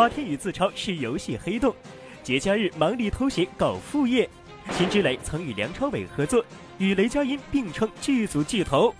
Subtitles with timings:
[0.00, 1.76] 马天宇自嘲是游戏黑洞，
[2.22, 4.26] 节假日忙里偷闲搞副业。
[4.70, 6.42] 辛芷蕾曾与梁朝伟合作，
[6.78, 8.94] 与雷佳音并称剧组巨头。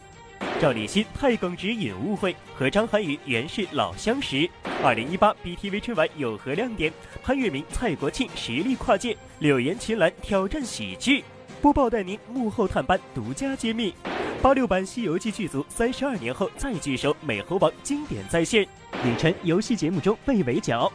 [0.61, 4.46] 赵立新太耿直引误会，和张涵予原是老相识。
[4.85, 6.93] 二零一八 BTV 春晚有何亮点？
[7.23, 11.25] 潘粤明、蔡国庆实力跨界，柳岩、秦岚挑战喜剧。
[11.61, 13.95] 播报带您幕后探班独家揭秘。
[14.41, 18.67] 八六版《西游记》剧组三十二年后再聚首，美猴王经典再现。
[19.05, 20.91] 李晨游戏节目中被围剿。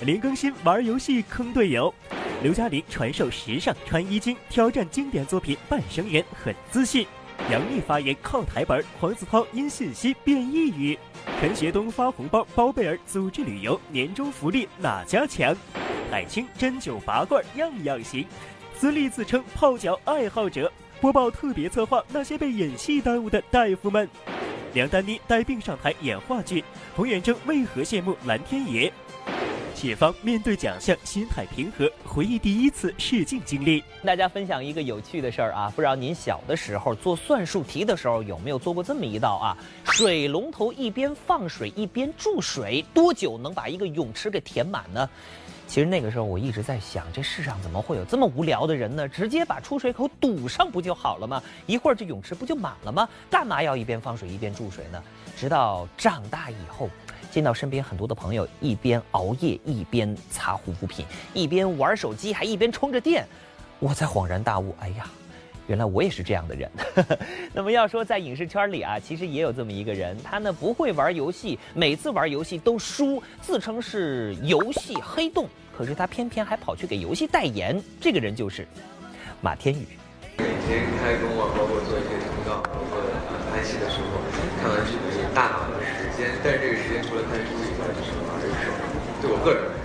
[0.00, 1.94] 林更新玩游戏坑队友。
[2.42, 7.06] 刘嘉玲传授时尚穿衣经，挑战经典作品《半生缘》，很自信。
[7.52, 10.98] 杨幂发言靠台本，黄子韬因信息变异语。
[11.40, 15.54] 陈学冬发红包，包贝尔组织旅游，年终福利哪家强？
[16.10, 18.26] 海清针灸拔罐样样行。
[18.78, 20.70] 资历自称泡脚爱好者。
[21.00, 24.08] 播报特别策划那些被演戏耽误的大夫们。
[24.72, 26.62] 梁丹妮带病上台演话剧。
[26.94, 28.92] 冯远征为何羡慕蓝天爷？
[29.74, 33.82] 谢芳面对奖项心态平和，回忆第一次试镜经历。
[34.04, 39.58] 大家分享一个有趣的事儿啊，不知道您小的时候做算术题的时候有没有做过这么一道啊？
[39.86, 45.08] 水龙头一边放水一边注水，多久能把一个泳池给填满呢？
[45.68, 49.06] 其实那个时候我一直在想，这世上怎么会有这么无聊的人呢？
[49.06, 51.40] 直接把出水口堵上不就好了吗？
[51.66, 53.06] 一会儿这泳池不就满了吗？
[53.30, 55.00] 干嘛要一边放水一边注水呢？
[55.36, 56.88] 直到长大以后。
[57.30, 63.28] 见到身边很多的朋友一边熬夜一边擦护肤品，一边玩手机，还一边充着电，
[63.78, 65.06] 我才恍然大悟，哎呀，
[65.68, 66.68] 原来我也是这样的人。
[67.52, 75.46] 那么要说在影视圈里啊，其实也有这么一个人，他呢不会玩游戏，每次玩游戏都输，自称是游戏黑洞，
[75.76, 77.80] 可是他偏偏还跑去给游戏代言。
[78.00, 78.66] 这个人就是
[79.40, 79.86] 马天宇。
[80.38, 82.98] 每天开工啊，包括做一些通告，包括
[83.52, 84.08] 拍戏的时候，
[84.62, 85.68] 看完视频，大脑。
[86.42, 88.58] 但是这个时间除了看书以外，就是玩手机。
[89.22, 89.77] 对我个人来说，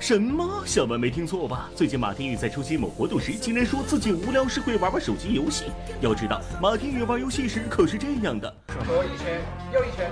[0.00, 0.62] 什么？
[0.64, 1.68] 小文没听错吧？
[1.74, 5.64] 最近马天宇在出席某活动时，竟然说自己无聊时会玩玩手机游戏。
[6.00, 8.52] 要知道，马天宇玩游戏时可是这样的。
[8.86, 9.40] 左一拳，
[9.72, 10.10] 右一拳。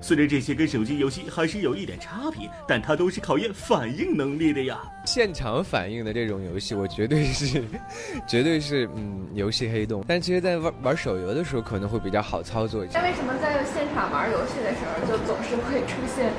[0.00, 4.80] 虽然这些跟手机游戏还是有一点差别，但它都是考验反应能力的呀。
[5.04, 7.62] 现场反应的这种游戏，我绝对是，
[8.26, 10.02] 绝对是，嗯，游戏黑洞。
[10.08, 12.98] 但其实，在玩玩手游的时候，可能会比较好操作一些。
[12.98, 16.32] 那为什么在现场玩游戏的时候，就总是会出现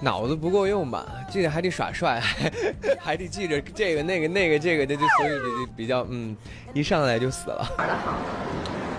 [0.00, 1.06] 脑子不够用吧？
[1.30, 2.22] 记得还得耍帅，
[3.00, 6.36] 还得记着这个那个那个这个的，就所以就比较，嗯，
[6.72, 7.68] 一上来就死了。
[7.76, 8.16] 玩的好。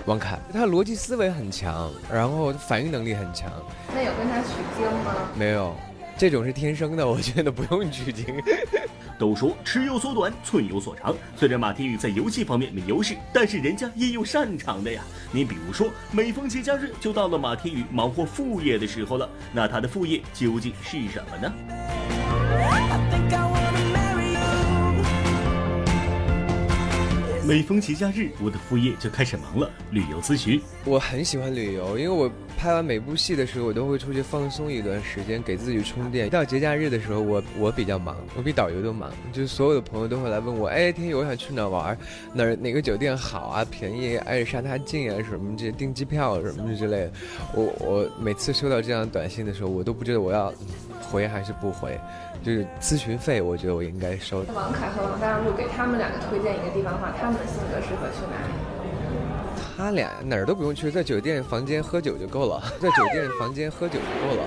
[0.06, 3.50] 王凯，他逻辑思维很强，然后反应能力很强。
[3.94, 5.14] 那有跟他取经吗？
[5.34, 5.74] 没有，
[6.16, 8.24] 这种是天生的，我觉得不用取经。
[9.20, 11.14] 都说尺有所短，寸有所长。
[11.36, 15.02] 虽然马天宇在游戏方面没优势，但是人家也有擅长的呀。
[15.30, 19.28] 你比如说，每逢节假日，就到了马天宇忙活副业的时候了。
[19.52, 21.52] 那他的副业究竟是什么呢？
[27.50, 30.62] 每逢节假日，我的副业就开始忙了，旅游咨询。
[30.84, 36.30] 我很喜欢旅游，因为我拍完每部戏的时候，我都会出去放松一段时间，给自己充电。
[36.30, 41.98] 到节假日的时候，我我比较忙，我比导游都忙，就是所有的朋友都会来问我，哎，天宇，我想去哪玩？
[42.32, 43.66] 哪哪个酒店好啊？
[43.68, 45.20] 便宜，挨着沙滩近啊？
[45.28, 47.12] 什么这订机票什么之类的。
[47.52, 50.54] 我我每次收到这样短信的时候，我都不知道我要
[51.10, 51.98] 回还是不回。
[52.42, 54.38] 就是咨询费，我觉得我应该收。
[54.54, 58.52] 王凯和王大陆给他们两个推荐一个地方的话，他们的性格适合去哪里？
[59.76, 64.46] 他俩哪儿都不用去，在酒店房间喝酒就够了， 在酒店房间喝酒就够了。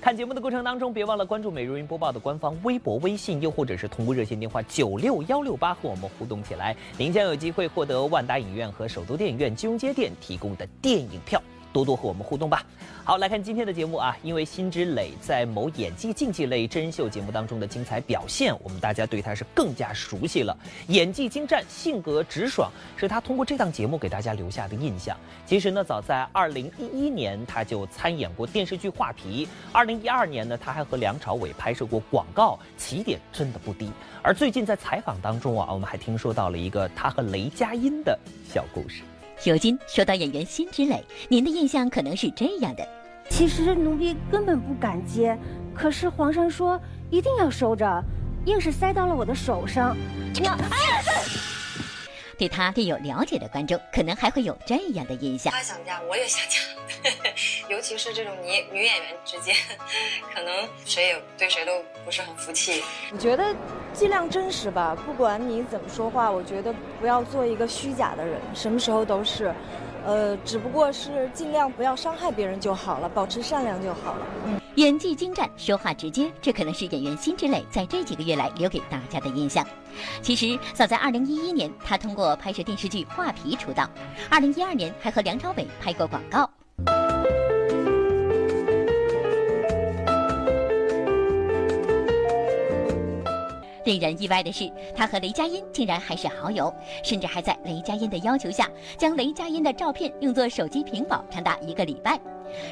[0.00, 11.40] 看节目的过程当中，别忘了关注美如云播报的官方微博、微信，又或者是通过热线电话九六幺六八和我们互动起来，您将有机会获得万达影院和首都电影院金融街店提供的电影票。
[11.76, 12.64] 多多和我们互动吧。
[13.04, 20.56] 好，来看今天的节目啊，因为辛芷蕾在某演技竞技类真人秀节目当中的精彩表现，我们大家对她是更加熟悉了。
[20.88, 25.14] 演技精湛，性格直爽，是她通过这档节目给大家留下的印象。
[25.44, 33.92] 其实呢，早在二零一一年，她就参演过电视剧《画皮》；二零一二年呢，她还和梁朝伟拍摄过广告，起点真的不低。
[34.22, 38.18] 而最近在采访当中啊，我们还听说到了一个她和雷佳音的
[38.50, 39.02] 小故事。
[39.44, 42.86] 如今说到演员辛芷蕾，您的印象可能是这样的：
[43.28, 45.38] 其实奴婢根本不敢接，
[45.74, 46.80] 可是皇上说
[47.10, 48.02] 一定要收着，
[48.46, 49.96] 硬是塞到了我的手上。
[50.34, 50.58] 娘，
[52.38, 56.58] 对他略有了解的观众，可能还会有这样的印象：他想嫁，我也想嫁，
[57.68, 59.54] 尤其是这种女女演员之间，
[60.34, 61.72] 可能谁也对谁都
[62.04, 62.82] 不是很服气。
[63.12, 63.54] 我觉得。
[63.92, 69.54] 尽量真实吧，不管你怎么说话，我觉得不要做一个虚假的人，什么时候都是，
[70.06, 74.26] 呃，只不过是尽量不要伤害别人就好了，保持善良就好了。
[74.46, 74.60] 嗯。
[74.76, 79.66] 演技精湛，说话直接，这可能是演员辛芷蕾在这几个月来留给大家的印象。
[80.22, 83.88] 其实早在2011年，她通过拍摄电视剧《画皮》出道
[84.30, 86.48] ，2012年还和梁朝伟拍过广告。
[93.86, 96.74] 令人意外的是，他和雷佳音竟然还是好友，
[97.04, 98.68] 甚至还在雷佳音的要求下，
[98.98, 102.18] 将雷佳音的照片用作手机屏保长达一个礼拜。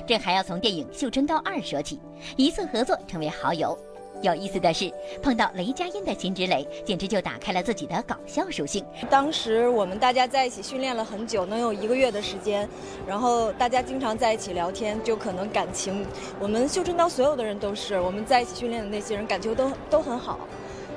[0.05, 2.01] 这还要从电影《绣春刀二》说起，
[2.37, 3.79] 一次合作成为好友。
[4.23, 8.85] 有意思的是，碰到雷佳音的辛芷蕾，简直就打开了自己的搞笑属性。
[9.09, 12.69] 当时我们大家在一起训练了很久，能有一个月的时间，
[13.07, 16.05] 然后大家经常在一起聊天，就可能感情，
[16.41, 20.41] 我们绣春刀所有的人都是我们在一起训练的那些人，感情都都很好。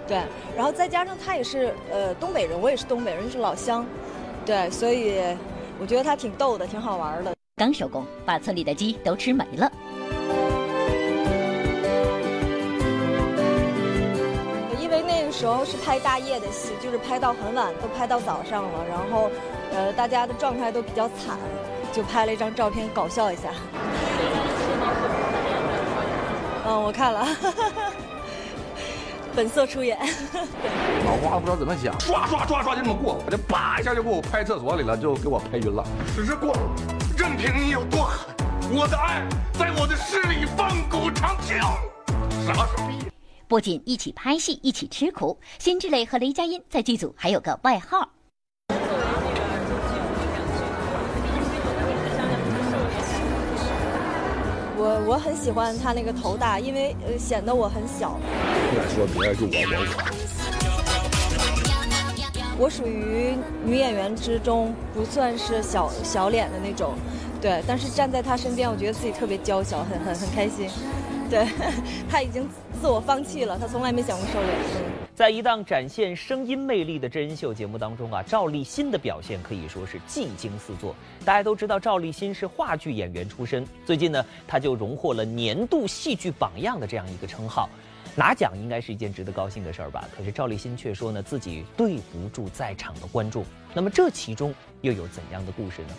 [0.08, 0.18] 对，
[0.56, 3.86] 然后再加上他也是呃东北人，我也是东北人，是老乡，
[4.46, 5.20] 对，所以
[5.80, 7.36] 我觉得他挺逗的，挺好玩的。
[7.58, 9.70] 刚收工，把村里的鸡都吃没了。
[14.80, 19.30] 因为那个时候是拍大夜的戏，就是拍到很晚，都拍到早上了，然后
[19.74, 21.38] 呃大家的状态都比较惨，
[21.92, 23.50] 就拍了一张照片搞笑一下。
[26.66, 27.28] 嗯，我看了。
[29.38, 29.96] 本色出演，
[31.06, 35.86] 脑瓜不知道怎么想，刷刷刷刷就这么过，这叭一下就给我拍厕所里了，就给我拍晕了。
[36.16, 36.58] 只是过，
[37.16, 38.36] 任凭你有多狠，
[38.72, 39.22] 我的爱
[39.54, 41.56] 在我的诗里放古长青。
[42.48, 42.98] 傻逼！
[43.48, 48.10] 不仅一起拍戏，一起吃苦，辛芷蕾和雷佳音在剧组还有个外号。
[54.80, 58.20] 我我很喜欢他那个头大，因为呃显得我很小。
[58.70, 59.80] 不敢说别人，就我我
[62.60, 62.66] 我。
[62.66, 66.96] 我属于女演员之中不算是小小脸的那种，
[67.40, 67.64] 对。
[67.66, 70.70] 但是站在他身边，我觉得自己特别娇小，很很很开心。
[71.30, 71.48] 对，
[72.10, 72.46] 他已经
[72.82, 74.52] 自我放弃了，他从来没想过瘦脸。
[75.16, 80.94] 在一档展现声音魅力的真人秀节目当中啊，赵立新的表现可以说是技惊四座。
[81.24, 87.70] 大家都知道赵立新是话剧演员出身，最近呢，他就荣获了年度戏剧榜样的这样一个称号。
[88.18, 90.10] 拿奖应该是一件值得高兴的事儿吧？
[90.18, 93.46] 可是赵立新却说呢，自己对不住在场的观众。
[93.76, 95.90] 那么这其中又有怎样的故事呢？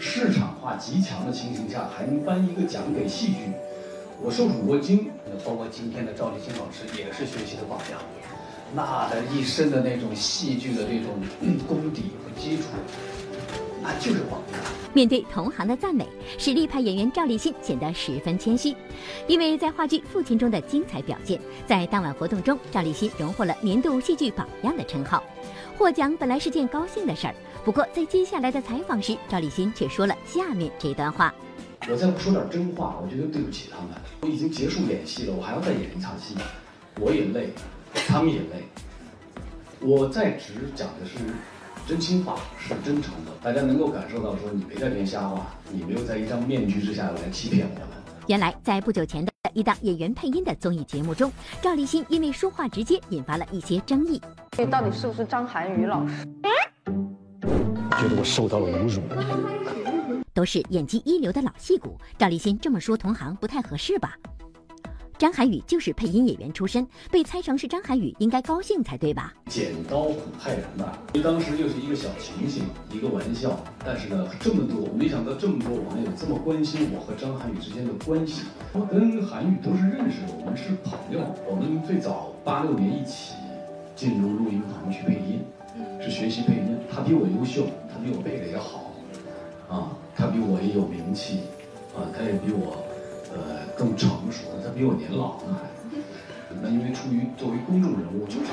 [0.00, 3.52] 市场化极强的情形下，还能颁一个奖给戏剧，
[4.20, 5.12] 我受宠若惊。
[5.46, 8.00] 包括今天的赵立新老师也是学习的榜样。
[8.74, 11.22] 那的一身的那种戏剧的这种
[11.68, 12.64] 功底和基础，
[13.82, 14.42] 那就是我。
[14.94, 16.06] 面对同行的赞美，
[16.38, 18.74] 实力派演员赵立新显得十分谦虚，
[19.26, 25.22] 因为在话剧《父亲》中的精彩表现，在当晚活动中，赵立新荣获了年度戏剧榜样的称号。
[25.76, 27.34] 获奖本来是件高兴的事儿，
[27.64, 31.32] 不过在接下来的采访时，赵立新却说了下面这段话
[31.88, 33.88] ：“我再不说点真话，我觉得对不起他们。
[34.22, 36.34] 我已经结束演戏了，我还要再演一场戏，
[36.98, 37.50] 我也累。”
[38.06, 38.68] 他们也累，
[39.80, 41.14] 我在职讲的是
[41.88, 47.88] 真心话，是真诚的，大家能够感受到说你没在编瞎话，你没有在一张面具之下来欺骗我们。
[48.26, 54.20] 原来在不久前的一档演员配音的综艺节目中，赵立新因为说话直接引发了一些争议。
[54.58, 56.26] 你到底是不是张涵予老师？
[56.84, 59.00] 觉得我受到了侮辱。
[60.34, 64.14] 都是演技一流的老戏骨，赵立新这么说同行不太合适吧？
[65.18, 69.34] 张涵予就是配音演员出身，被猜成是张涵予，应该高兴才对吧？
[69.46, 70.96] 剪刀很害人吧！
[71.12, 78.42] 因为当时就是一个小情形，一个玩笑，但是呢，这么多，没想到这么多网友这么关心我和张涵予之间的关系。
[78.72, 81.18] 我跟涵予都是认识的，我们是朋友。
[81.50, 83.34] 我们最早八六年一起
[83.96, 85.42] 进入录音棚去配音，
[86.00, 86.78] 是学习配音。
[86.88, 88.92] 他比我优秀，他比我配的也好，
[89.68, 91.40] 啊，他比我也有名气，
[91.96, 92.84] 啊，他也比我。
[93.46, 95.68] 呃，更成熟，他比我年老呢还。
[96.62, 98.52] 那因为出于作为公众人物，就是。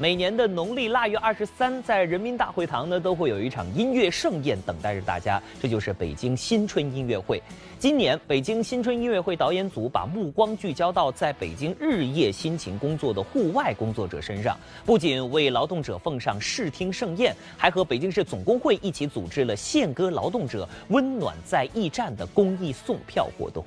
[0.00, 7.38] 每年的农历腊月二十三，在人民大会堂呢，都会有一场音乐盛宴等待着大家，这就是北京新春音乐会。
[7.78, 23.62] 今年，北京新春音乐会导演组把目光聚焦到在北京日夜辛勤工作的户外工作者身上，不仅为劳动者奉上视听盛宴，还和北京市总工会一起组织了献歌劳动者、温暖在驿站的公益送票活动。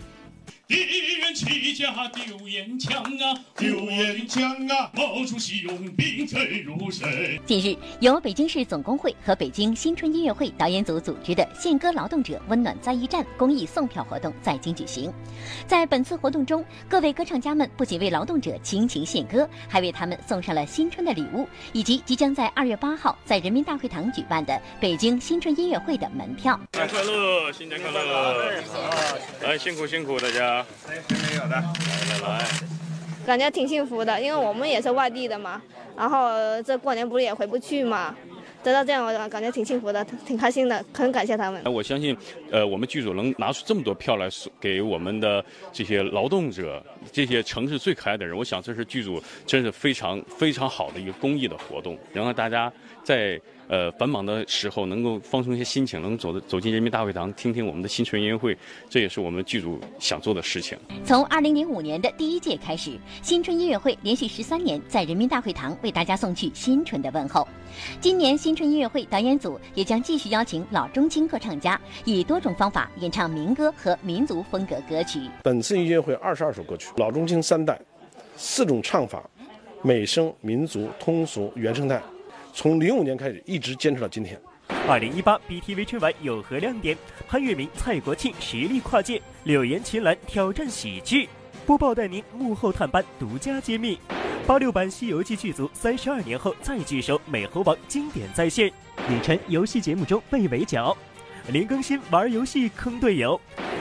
[0.65, 0.77] 敌
[1.17, 4.89] 人齐家丢烟枪啊，丢烟枪啊！
[4.93, 7.37] 毛主席用兵真如神。
[7.45, 15.11] 近日，由北京市总工会和北京新春音乐会导演组组织的献歌劳动者温暖在驿站公益送票活动在京举行。
[15.67, 26.57] 在本次活动中，各位歌唱家们不仅为劳动者倾情献歌，还为他们送上了新春的礼物，以及即将在二月八号在人民大会堂举办的北京新春音乐会的门票。
[26.71, 28.63] 新年快乐，新年快乐！
[29.43, 30.62] 哎，辛苦辛苦大家。
[31.09, 31.55] 没有的。
[31.55, 32.45] 来来来，
[33.25, 35.61] 感觉挺幸福的，因为我们也是外地的嘛，
[35.95, 36.29] 然后
[36.61, 38.15] 这过年不是也回不去嘛，
[38.63, 41.61] 得到这样我感觉挺幸福的，挺开心的，很感谢他们。
[41.71, 42.17] 我相信，
[42.53, 46.81] 呃，我们剧组能拿出这么多票来送给我们的这些劳动者，
[47.11, 52.71] 这些城市最可爱的人，我想这是剧组真是非常非常好的一个公益的活动，然后大家
[53.03, 53.41] 在。
[53.69, 58.55] 呃，繁忙的时候能够放松一些心情，能走走进人民大会堂，听听我们的新春音乐会，
[58.89, 60.77] 这也是我们剧组想做的事情。
[61.05, 67.47] 从二零零五年的第一届开始，新春音乐会连续十三年在人民大会堂为大家送去新春的问候。
[68.01, 75.19] 今年新春音乐会导演组也将继续邀请老中青歌唱家，以多方法演唱民歌和民族风格歌曲。
[75.43, 77.79] 本次音乐会二十二首歌曲，老中青三代，
[78.35, 79.21] 四种唱法，
[79.83, 82.01] 美声、民族、通俗、原生态。
[82.51, 84.41] 从零五年开始，一直坚持到今天。
[84.87, 86.97] 二零一八 BTV 春晚有何亮点？
[87.27, 91.29] 潘粤明、蔡国庆实力跨界，柳岩、秦岚挑战喜剧。
[91.65, 93.97] 播报带您幕后探班独家揭秘。
[94.45, 98.69] 八六版《西游记》剧组三十二年后再聚首，美猴王经典再现。
[99.07, 100.95] 李晨游戏节目中被围剿。
[101.49, 103.39] 林更新玩游戏坑队友。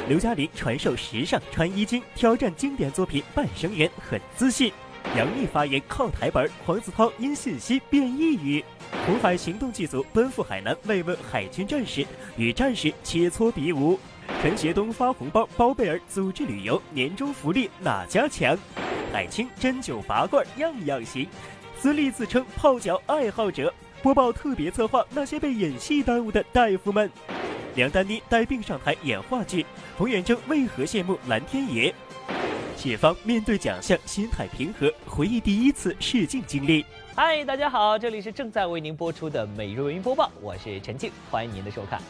[0.08, 4.72] 刘嘉玲传授时尚穿衣经，挑战经典作品《半生缘》，很自信。
[5.16, 8.64] 杨幂发言靠台本，黄子韬因信息变异语。
[9.06, 12.04] 红海行动剧组奔赴海南慰问海军战士，
[12.36, 13.98] 与战士切磋比武。
[14.40, 18.56] 陈学冬发红包，包贝尔组织旅游，年终福利哪家强？
[19.12, 21.28] 海清针灸拔罐样样行。
[21.78, 27.08] 资历自称泡脚爱好者，播报特别策划那些被演戏耽误的大夫们。
[27.76, 29.64] 梁丹妮带病上台演话剧，
[29.96, 31.94] 冯远征为何羡慕蓝天野？
[32.76, 36.84] 解放面对奖项心态平和，回忆第一次试镜经历。
[37.14, 42.02] 嗨，大家好，这里是正在为您播出的每日文娱播报，我是陈静，欢迎您的收看。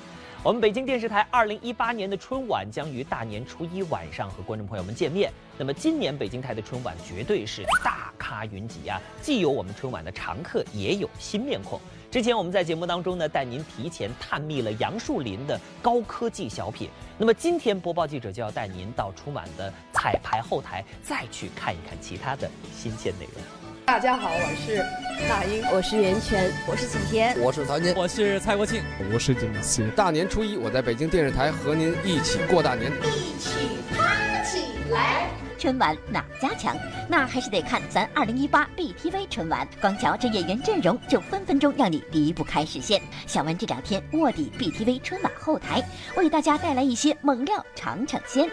[0.45, 5.33] 我们北京电视台二零一八年的春晚将于大年初一晚上和观众朋友们见面。
[5.57, 11.81] 那么今年北京台的春晚绝对是大咖云集啊，既有我们春晚的常客，也有新面孔。
[12.11, 16.91] 之前我们在节目当中呢，带您提前探秘了杨树林的高科技小品。
[17.17, 23.62] 那么今天播报记者就要带您到春晚的彩排后台，再去看一看其他的新鲜内容。
[23.85, 24.85] 大家好，我是
[25.29, 28.81] 那英，我是袁泉，我是景甜，我是谭晶，我是蔡国庆，
[29.13, 29.83] 我是景熙。
[29.97, 33.51] 大年初一，我在北京电视台和您一起过大年，一起
[33.97, 35.29] 嗨起来。
[35.59, 36.77] 春晚哪家强？
[37.09, 39.67] 那还是得看咱二零一八 BTV 春晚。
[39.81, 43.01] 光瞧这演员阵容，就分分钟让你离不开视线。
[43.27, 45.83] 小文这两天卧底 BTV 春晚后台，
[46.17, 48.49] 为大家带来一些猛料尝尝鲜。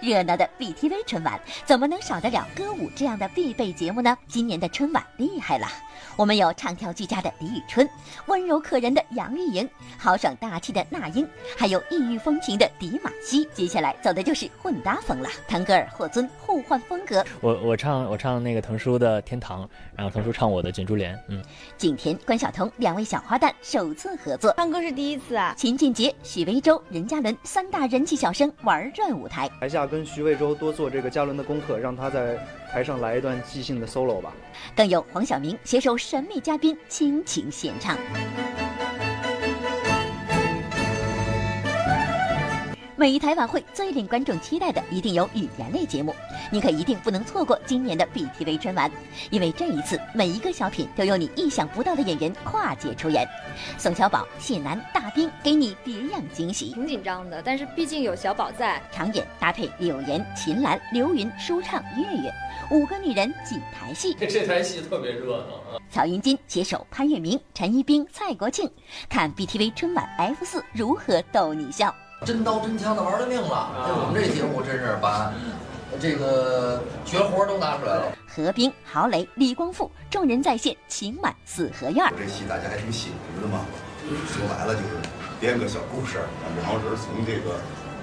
[0.00, 4.16] 热闹的 BTV 春晚怎么能少得了歌舞这样的必备节目呢？
[4.26, 5.66] 今年的春晚厉害了，
[6.16, 7.88] 我们有唱跳俱佳的李宇春，
[8.26, 11.28] 温柔可人的杨钰莹，豪爽大气的那英，
[11.58, 13.44] 还有异域风情的迪玛希。
[13.52, 17.22] 接下来走的就是混搭风了，腾格尔、霍尊互换风格。
[17.40, 19.64] 我我唱我唱那个腾叔的《天堂》，
[19.94, 21.14] 然后腾叔唱我的《卷珠帘》。
[21.28, 21.42] 嗯，
[21.76, 25.52] 景甜、关晓彤两位小花旦首次合作，唱歌是第一次啊。
[25.58, 29.80] 秦俊杰、许魏洲、任嘉伦三大人气小生玩转舞台，台下。
[29.90, 32.38] 跟徐魏洲多做这个嘉伦的功课，让他在
[32.72, 34.32] 台上来一段即兴的 solo 吧。
[34.76, 37.96] 更有黄晓明携手神秘嘉宾倾情献唱。
[43.00, 46.14] 每一台晚会最令观众期待的，一定有语言类节目。
[46.52, 48.90] 你可一定不能错过今年的 BTV 春晚，
[49.30, 53.26] 因为这一次每一个小品都有你意想不到的演员跨界出演。
[53.78, 56.74] 宋小宝、谢楠、大兵给你别样惊喜。
[56.74, 62.30] 挺紧张的，但是毕竟有小宝在，常演搭配柳岩、秦岚、刘云、舒畅、月月，
[62.70, 64.12] 五个女人几台戏。
[64.12, 65.80] 这台戏特别热闹啊！
[65.88, 68.70] 曹云金携手潘粤明、陈一冰、蔡国庆，
[69.08, 71.94] 看 BTV 春晚 F 四如何逗你笑。
[72.24, 73.70] 真刀真枪的玩了命了！
[73.84, 75.32] 哎，我们这节目真是把
[75.98, 78.12] 这个绝活都拿出来了。
[78.28, 82.12] 何冰、郝蕾、李光复，众人在线，情满四合院。
[82.18, 83.64] 这戏大家还挺喜欢的嘛，
[84.28, 84.88] 说白了就是
[85.40, 87.56] 编个小故事，让王仁从这个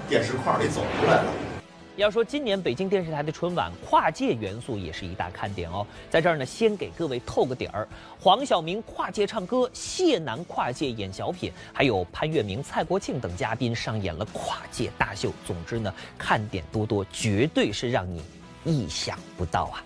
[0.08, 1.30] 电视框里走出来了。
[1.98, 7.88] 要说今年北京电视台的春晚跨界元素也是一大看点哦，在这儿呢，先给各位透个底儿：
[8.20, 15.32] 黄晓明跨界唱歌，谢楠跨界演小品，还有潘粤明、蔡国庆等嘉宾上演了跨界大秀。
[15.44, 18.22] 总之呢，看点多多，绝对是让你
[18.64, 19.82] 意想不到啊！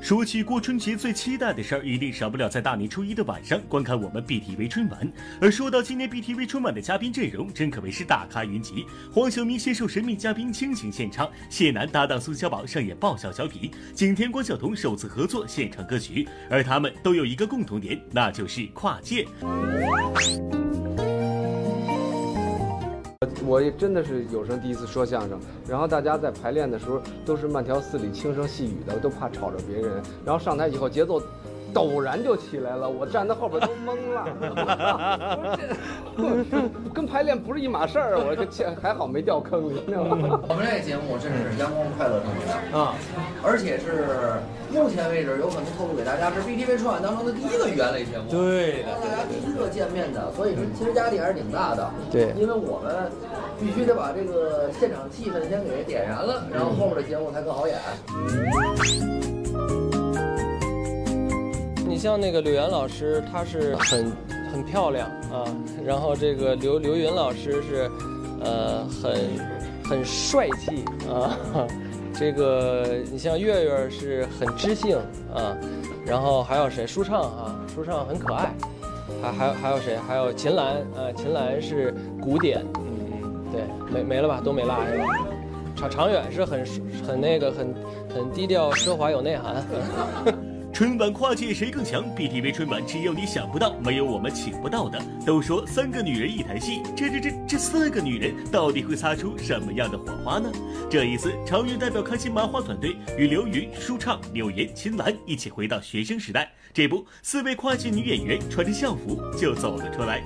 [0.00, 5.12] 说起过春节最期待的事儿，一定少不了在大年初一的晚上观看我们 BTV 春晚。
[5.40, 8.84] 而说到今年 BTV 春晚的嘉宾阵容，真可谓是大咖云集。
[9.12, 19.26] 黄晓明携手神秘嘉宾倾情献唱，谢楠搭档宋小宝上演爆笑小品，景甜关晓彤首次合作献唱歌曲，而他们都有一个共同点，那就是跨界。
[23.46, 25.38] 我也真的是有生第一次说相声，
[25.68, 30.02] 然后大家在排练的时候都是慢条斯理、轻声细语的，都怕吵着别人。
[30.24, 31.22] 然后上台以后节奏。
[31.74, 35.58] 陡然就起来了，我站在后边都懵了。
[36.94, 38.46] 跟排练不是一码事儿，我这
[38.80, 39.82] 还好没掉坑里。
[39.88, 42.94] 我们这个节目真是阳光快乐正能量啊！
[43.42, 44.06] 而且是
[44.72, 48.30] 目前为止有可能透露给大家，是 BTV 春晚当中的第一个语言类节目。
[48.30, 51.90] 对的，大家第一个见面的，所以说其实压力还是挺大的。
[52.10, 53.10] 对，因为我们
[53.58, 57.76] 必须得把这个现场气氛先给点燃了，然后后面的节目才更好演。
[61.94, 64.10] 你像那个柳岩老师，她是很
[64.52, 65.46] 很漂亮啊，
[65.86, 67.88] 然后这个刘刘云老师是，
[68.40, 69.14] 呃，很
[69.88, 71.38] 很帅气啊，
[72.12, 74.98] 这个你像月月是很知性
[75.32, 75.56] 啊，
[76.04, 76.84] 然后还有谁？
[76.84, 78.52] 舒畅啊，舒畅很可爱，
[79.22, 79.96] 还还有还有谁？
[79.96, 84.40] 还有秦岚啊，秦岚是古典，嗯，对，没没了吧？
[84.44, 85.04] 都没落是吧？
[85.76, 86.66] 常常远是很
[87.06, 87.72] 很那个很
[88.12, 89.64] 很低调奢华有内涵。
[90.74, 95.00] 春晚跨界谁更强？BTV 春晚只有你想不到，没有我们请不到的。
[95.24, 100.50] 都说三个女人一台戏，这这这这四个女人到底会擦出什么样的火花呢？
[100.90, 106.52] 这一次，常远代表开心麻花团队与刘云、舒畅、柳岩、秦岚一起回到学生时代。
[106.72, 110.24] 这不，四位跨界女演员穿着校服就走了出来。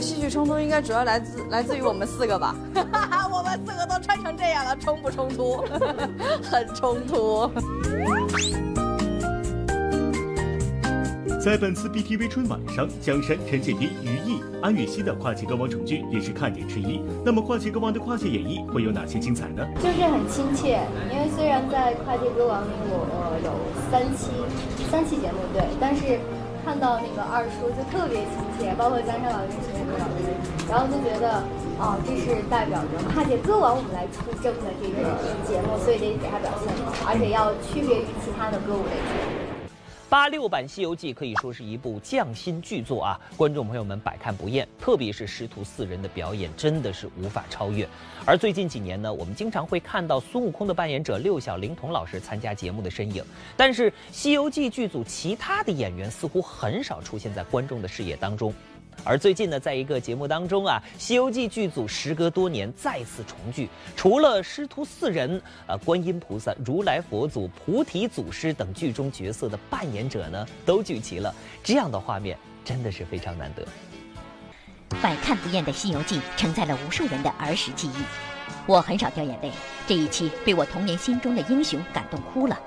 [0.00, 2.56] 这个戏剧冲突应该主要来自来自于我们四个吧，
[3.30, 5.62] 我们四个都穿成这样了，冲不冲突？
[6.50, 7.50] 很冲突。
[11.38, 17.02] 在本次 BTV 春晚上，江山、陈建斌、于毅、安禹锡的跨界歌王重聚也是看点之一。
[17.22, 19.62] 那么，跨界歌王的跨界演绎会有哪些精彩呢？
[19.82, 20.80] 就是很亲切，
[21.12, 23.52] 因为虽然在跨界歌王里我有
[23.90, 24.30] 三期
[24.90, 26.18] 三期节目对，但是。
[26.70, 30.30] 看到那个二叔就特别亲切，包括江山老师、秦岚老师，
[30.70, 31.42] 然后就觉得，
[31.80, 39.39] 哦，这是代表着跨界歌王我们来出征的这个节目，所以得给他表现好，而且要区别于其他的歌舞类节目。
[40.10, 44.66] 八六版《西游记》可以说是一部匠心巨作啊，观众朋友们百看不厌。
[44.76, 47.88] 特别是师徒四人的表演，真的是无法超越。
[48.26, 53.24] 而最近几年呢，我们经常会看到孙悟空的扮演者六小龄童老师参加节目的身影，
[53.56, 58.52] 但是《西游记》剧组其他的演员似乎很少出现在观众的视野当中。
[59.04, 71.34] 而最近呢，在一个节目当中啊，《西游记》剧组时隔多年再次重聚，除了师徒四人，呃，观音菩萨、如来佛祖、菩提祖师等剧中角色的扮演者呢，都聚齐了。
[71.62, 73.66] 这样的画面真的是非常难得。
[75.00, 78.02] 百看不厌的《西游记》承载了无数人的儿时记忆。
[78.66, 79.50] 我很少掉眼泪，
[79.86, 82.58] 这一期被我童年心中的英雄感动哭了。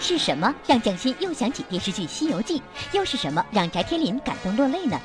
[0.00, 2.58] 是什么让蒋欣又想起电视剧《西游记》？
[2.92, 5.00] 又是什么让翟天临感动落泪呢？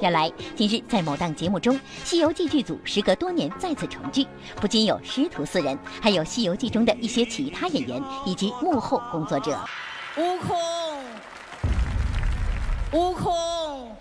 [0.00, 9.58] 原来，近日在某档节目中，《西游记》剧组时隔多年再次重聚，不仅有师徒四人，还有《西游记》中的一些其他演员以及幕后工作者。
[10.16, 10.56] 悟空，
[12.92, 13.96] 悟空，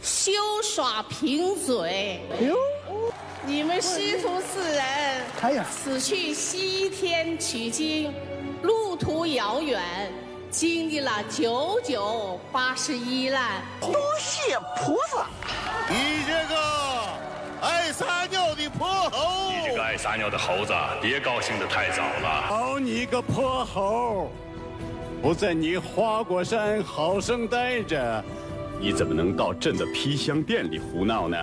[0.00, 2.20] 休耍贫嘴！
[2.40, 2.56] 哟，
[3.44, 4.84] 你们师徒四人，
[5.40, 8.12] 哎呀，此去西天取经，
[8.62, 9.82] 路途遥远。
[10.58, 15.24] 经历了九九八十一难，多谢菩萨。
[15.88, 16.56] 你这个
[17.62, 19.52] 爱撒尿的泼猴！
[19.52, 22.42] 你这个爱撒尿的猴子，别高兴的太早了。
[22.48, 24.32] 好你个泼猴！
[25.22, 28.24] 不在你花果山好生待着，
[28.80, 31.36] 你怎么能到朕的披香殿里胡闹呢？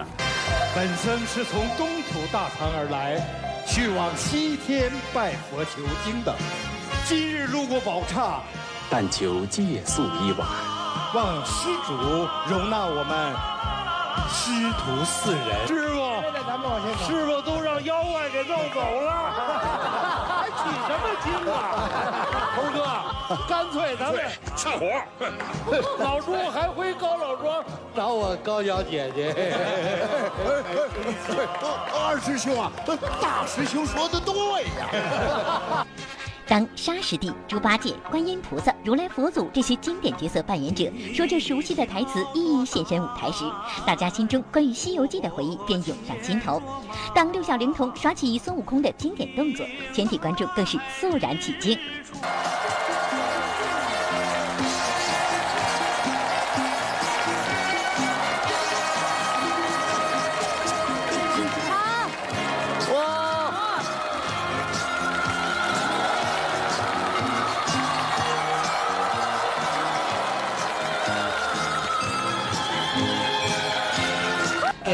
[0.75, 3.15] 本僧是从东土大唐而来，
[3.65, 6.35] 去往西天拜佛求经的。
[7.05, 8.41] 今日路过宝刹。
[8.89, 10.47] 但求借宿一晚，
[11.13, 11.93] 望施主
[12.47, 13.33] 容纳我们
[14.29, 15.67] 师徒四人。
[15.67, 15.95] 师傅，
[17.05, 19.11] 师傅都让妖怪给弄走了，
[20.29, 21.55] 还取什么经啊？
[22.55, 22.79] 猴哥，
[23.47, 24.23] 干脆咱们
[24.55, 24.85] 上火。
[25.99, 27.63] 老朱还回高老庄
[27.95, 29.33] 找我高小姐姐。
[31.93, 32.71] 二师兄啊，
[33.21, 35.85] 大师兄说的对呀。
[36.47, 43.43] 当沙师弟、猪八戒、观音菩萨、如来佛祖这些经典角色扮演者说着熟悉的台词一一现身舞台时，
[43.85, 46.61] 大家心中关于《西游记》的回忆便涌上心头。
[47.15, 51.77] 当六小龄童耍起孙悟空的经典动作，全体观众更是肃然起敬。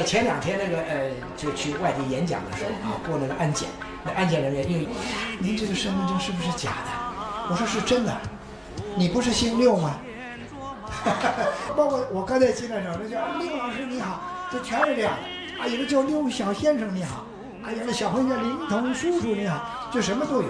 [0.02, 3.70] 呃，前两天那个呃，就去外地演讲的时候啊，过那个安检，
[4.04, 4.88] 那安检人员因为
[5.38, 6.90] 您这个身份证是不是假的？
[7.52, 8.12] 我说是真的。
[8.96, 9.98] 你不是姓六吗？
[11.78, 15.64] 包括我刚才进来时候，那叫六老师你好，这全是这样的。
[15.64, 17.24] 啊，有个叫六小先生你好，
[17.64, 20.50] 啊，有个小朋友叫林童叔叔你好，就什么都有。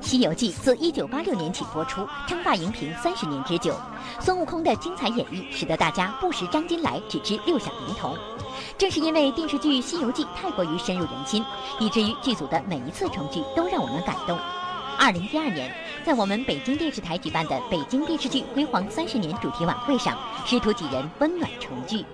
[0.00, 3.74] 西游记》自1986年起播出，称霸荧屏三十年之久。
[4.18, 8.16] 孙悟空的精彩演绎，使得大家不识张金来，只知六小龄童。
[8.76, 11.44] 正是因为电视剧《西游记》太过于深入人心，
[11.78, 14.38] 以至于剧组的每一次重聚都让我们感动。
[14.98, 22.04] 2012年，在我们北京电视台举办的北京电视剧辉煌三十年主题晚会上，师徒几人温暖重聚。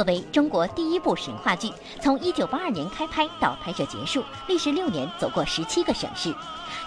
[0.00, 6.34] 作为中国第一部神话剧，从1982年开拍到拍摄结束，历时六年，走过十七个省市。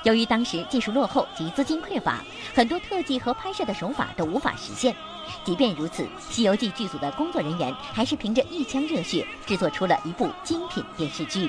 [0.02, 4.96] 由于当时技术落后及资金匮乏，很多特技和拍摄的手法都无法实现。
[5.44, 11.48] 即便如此，《西游记》剧组的工作人员还是凭着一腔热血，制作出了一部精品电视剧。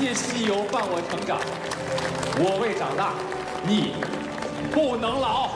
[0.00, 1.38] 谢西游伴我成长，
[2.38, 3.12] 我未长大，
[3.68, 3.92] 你
[4.72, 5.50] 不能老。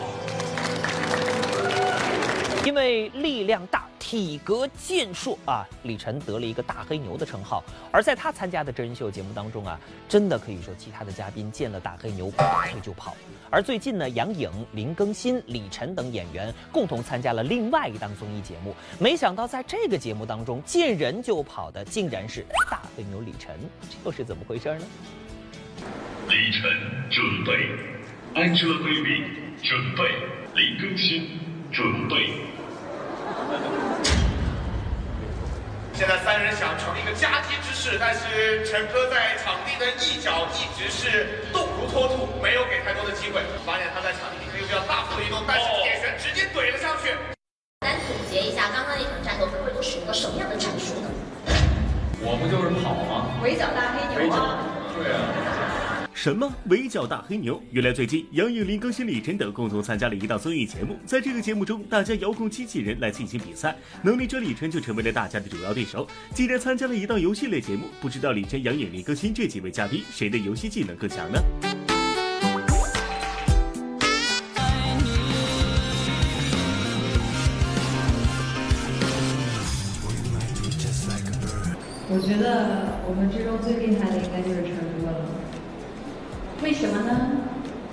[2.62, 3.83] 因为力量大。
[4.04, 7.64] 体格健硕啊，李晨得了一个大黑牛的称号。
[7.90, 13.16] 而在他参加的真人秀节目当中啊，真的可以说其他的嘉宾见了大黑牛拔腿就跑。
[13.48, 24.84] 而最近呢，杨颖、林更新、李晨等演员共同参加了另外一档综艺节目，没想到在这个节目当中见人就跑的竟然是大黑牛李晨，这又是怎么回事呢？
[26.28, 26.70] 李晨
[27.10, 27.52] 准备
[28.34, 29.24] ，Angelababy
[29.62, 30.04] 准备，
[30.54, 31.26] 林更新
[31.72, 32.53] 准备。
[35.94, 43.40] 现在三人想成一个夹击之势，但是陈哥在场地的一角一直是动如脱兔，没有给太多的机会。
[43.64, 47.14] 发现他在场地里可以比较大幅的移动，但是铁拳直接怼了上去。
[47.86, 51.08] 来总结一下刚刚那场战斗，会都使用了什么样的战术呢？
[52.26, 53.30] 我不就是跑吗？
[53.40, 54.58] 围剿大黑牛啊！
[54.96, 55.43] 对啊。
[56.24, 57.62] 什么围剿大黑牛？
[57.70, 66.08] 原来最近杨颖、林更新、李晨等共同参加了一档综艺节目，在这个节目中，大家遥控机器人来进行比赛，能力者李晨就成为了大家的主要对手。
[66.32, 71.38] 既然参加了一档游戏类节目，不知道李晨、杨颖、林更新这几位嘉宾谁的游戏技能更强呢？
[82.08, 84.73] 我觉得我们之中最厉害的应该就是。
[86.64, 87.30] 为什么呢？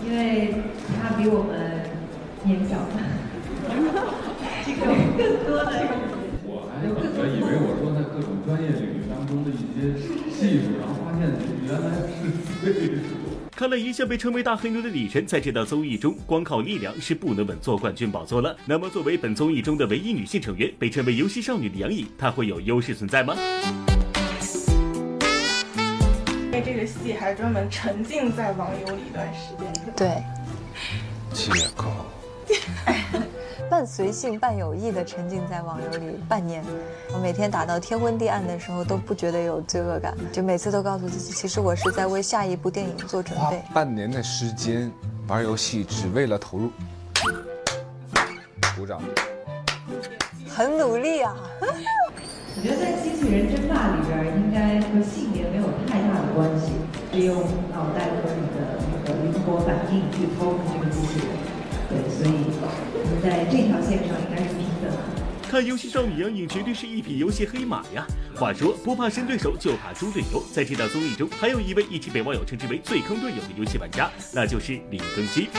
[0.02, 0.56] 因为
[0.96, 1.84] 他比我们
[2.46, 2.88] 年长，
[3.68, 4.86] 有
[5.18, 5.72] 更多的。
[6.48, 9.92] 我还本来以为我说在各种专业领域当中的一些
[10.32, 11.28] 技术，然后发现
[11.68, 12.32] 原来是
[12.62, 13.04] 岁数。
[13.54, 18.56] 看来一向被称为大黑牛的李晨，在这档综艺中，光靠力量是不能稳坐冠军宝座了。
[18.66, 23.36] 那么，作为本综艺中的唯一女性成员，被称为游戏少女的杨颖，她会有优势存在吗？
[26.52, 29.94] 因为这个戏还专门沉浸在网游里一段时间。
[29.96, 30.22] 对，
[31.34, 31.90] 借口。
[33.72, 36.62] 半随性半有意的沉浸在网游里半年，
[37.14, 43.64] 我每天打到天昏地暗的时候都不觉得有罪恶感，就每次都告诉自己，其实我是在为下一部电影做准备。
[43.74, 44.92] 半年的时间
[45.30, 46.70] 玩游戏，只为了投入。
[48.76, 49.02] 鼓掌。
[50.50, 51.34] 很努力啊。
[52.58, 55.64] 我觉得在机器人争霸里边，应该和性别没有
[56.34, 56.72] 关系，
[57.13, 57.36] 是用
[57.72, 61.28] 脑袋和你的那个灵活反应去操控这个机器人。
[61.89, 62.32] 对，所以
[62.94, 64.98] 我们在这条线上应该是平等的。
[65.50, 68.08] 看游戏少女杨颖绝对是一匹游戏黑马呀！
[68.34, 70.41] 话说不怕神对手，就怕猪队友。
[70.54, 75.50] 在这档综艺中，还有一位一直被网友称之为最坑队友的游戏玩家，那就是李更新。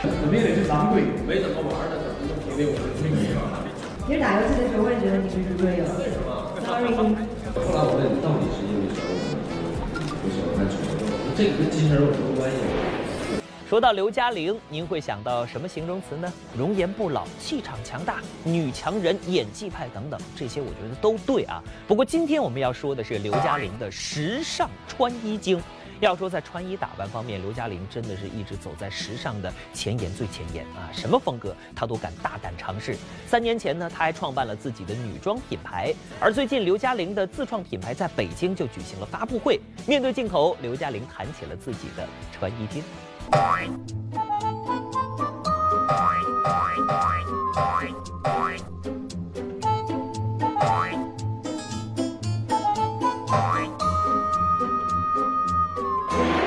[0.00, 3.66] 怎么也得是咱们队友，没怎么玩的，怎么能评定我是最牛的？
[4.06, 5.84] 其实打游戏的时候，我也觉得你是猪队友。
[5.98, 7.26] 为什么？Sorry。
[7.56, 9.08] 后来我问，到底是因为什么，
[10.20, 10.76] 不喜欢看球？
[11.34, 12.56] 这个跟机器人有什么关系？
[13.66, 16.32] 说到刘嘉玲，您会想到什么形容词呢？
[16.56, 21.62] 容颜不老、气场强大、女强人、演技派等等，这些我觉得都对啊。
[21.88, 25.60] 不过今天我们要说的是刘嘉玲的时尚穿衣经。
[26.00, 30.90] 要说在穿衣打扮方面，刘嘉玲真的是一直走在时尚的前沿最前沿啊！
[30.92, 32.96] 什么风格她都敢大胆尝试。
[33.26, 39.60] 三年前呢，她还创办了自己的女装品牌，而最近刘嘉玲的自创品牌在北京就举行了发布会。
[39.86, 42.82] 面对镜头，刘嘉玲谈起了自己的穿衣经。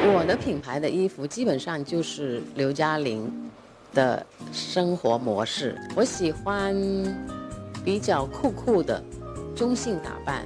[0.08, 3.30] 我的品牌的衣服基本上就是刘嘉玲
[3.94, 5.78] 的生活模式。
[5.96, 6.76] 我喜欢
[7.84, 9.04] 比较酷酷的
[9.56, 10.46] 中性打扮，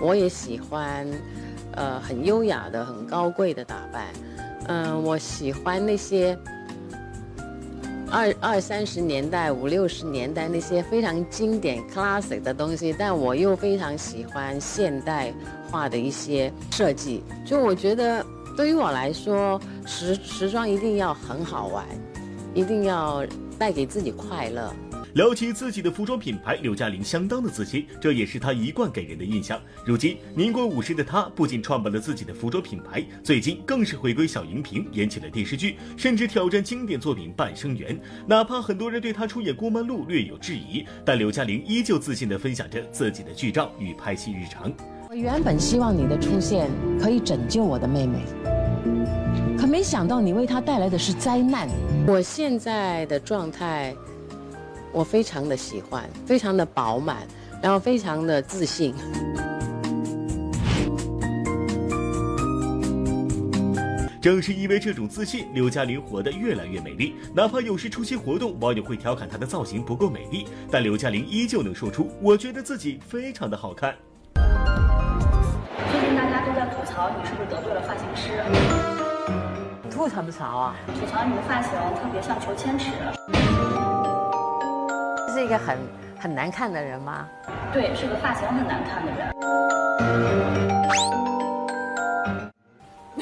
[0.00, 1.06] 我也喜欢
[1.72, 4.06] 呃很优雅的、很高贵的打扮。
[4.66, 6.36] 嗯，我喜欢那些
[8.10, 15.32] 二二三十年代、五六十年代那些非常经典、classic 的东西，但我又非常喜欢现代
[15.70, 17.22] 化的一些设计。
[17.46, 18.24] 就我觉得，
[18.58, 21.86] 对于我来说，时时装一定要很好玩，
[22.52, 23.24] 一定要
[23.56, 24.74] 带给自己快乐。
[25.14, 29.60] 聊起自己的服装品牌，刘嘉玲相当的自信，这也是她一贯给人的印象。
[29.84, 37.96] 如今年过五十的她，不仅创办了自己的服装品牌，最近更是回归小荧屏，演起了电视剧，甚至挑战经典作品《半生缘》。
[38.26, 44.72] 哪怕很多人对她出演郭曼璐略有质疑，但刘嘉玲依旧自信地分享着自己的剧照与拍戏日常。
[45.10, 48.18] 我原本希望你的出现可以拯救我的妹妹，
[49.58, 51.68] 可没想到你为他带来的是灾难。
[52.06, 53.94] 我现在的状态。
[54.90, 57.18] 我非常的喜欢，非常的饱满，
[57.62, 58.94] 然后非常的自信。
[64.20, 67.14] 正是因为这种自信，刘嘉玲活得越来越美丽。
[67.34, 73.94] 哪怕有时出席活动，网友会调侃她的造型不够美丽，但刘嘉玲依旧能说出“我觉得自己非常的好看”。
[76.68, 78.42] 吐槽你是不是得罪了发型师？
[79.90, 80.74] 吐槽不槽啊？
[80.98, 82.92] 吐槽你的发型特别像裘千尺。
[85.32, 85.78] 是一个很
[86.18, 87.26] 很难看的人吗？
[87.72, 89.30] 对，是个发型很难看的人。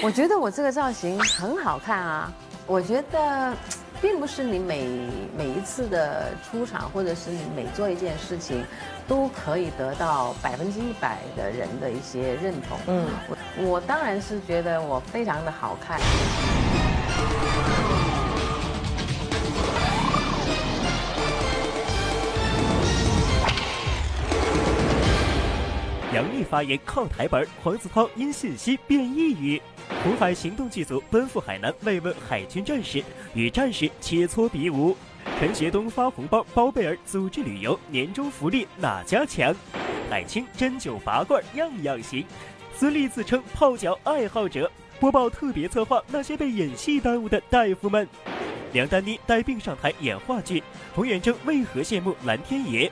[0.03, 2.31] 我觉得我这个造型很好看啊！
[2.67, 3.53] 我觉得，
[4.01, 4.87] 并不是你每
[5.37, 8.65] 每一次的出场，或者是你每做一件事情，
[9.09, 12.79] 都可以得到百分之一百的人的一些认同。
[12.87, 16.01] 嗯，我我当然是觉得我非常的好看。
[26.17, 29.61] 杨幂发言靠台本，黄子韬因信息变异语。
[30.03, 34.97] 红海行动剧组奔赴海南慰问海军战士，与战士切磋比武。
[35.39, 39.55] 陈学冬发红包，包贝尔组织旅游，年终福利哪家强？
[40.09, 42.25] 海清针灸拔罐样样行。
[42.75, 48.09] 孙俪自称泡脚爱好者，播报特别策划那些被演戏耽误的大夫们。
[48.73, 50.63] 梁丹妮带病上台演话剧，
[50.95, 52.91] 冯远征为何羡慕蓝天野？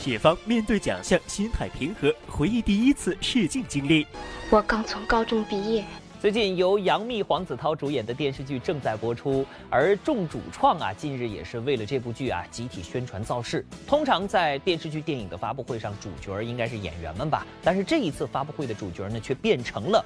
[0.00, 4.06] 谢芳面对奖项心态平和，回忆第一次试镜经历。
[4.48, 5.84] 我刚从高中毕业。
[6.18, 13.62] 最近由杨幂、黄子韬主演的电视剧正在播出，而众主创啊近日也是为了这部剧啊集体宣传造势。
[13.86, 17.46] 通常在电视剧、电影的发布会上，主角应该是演员们吧？
[17.62, 20.02] 但是这一次发布会的主角呢，却变成了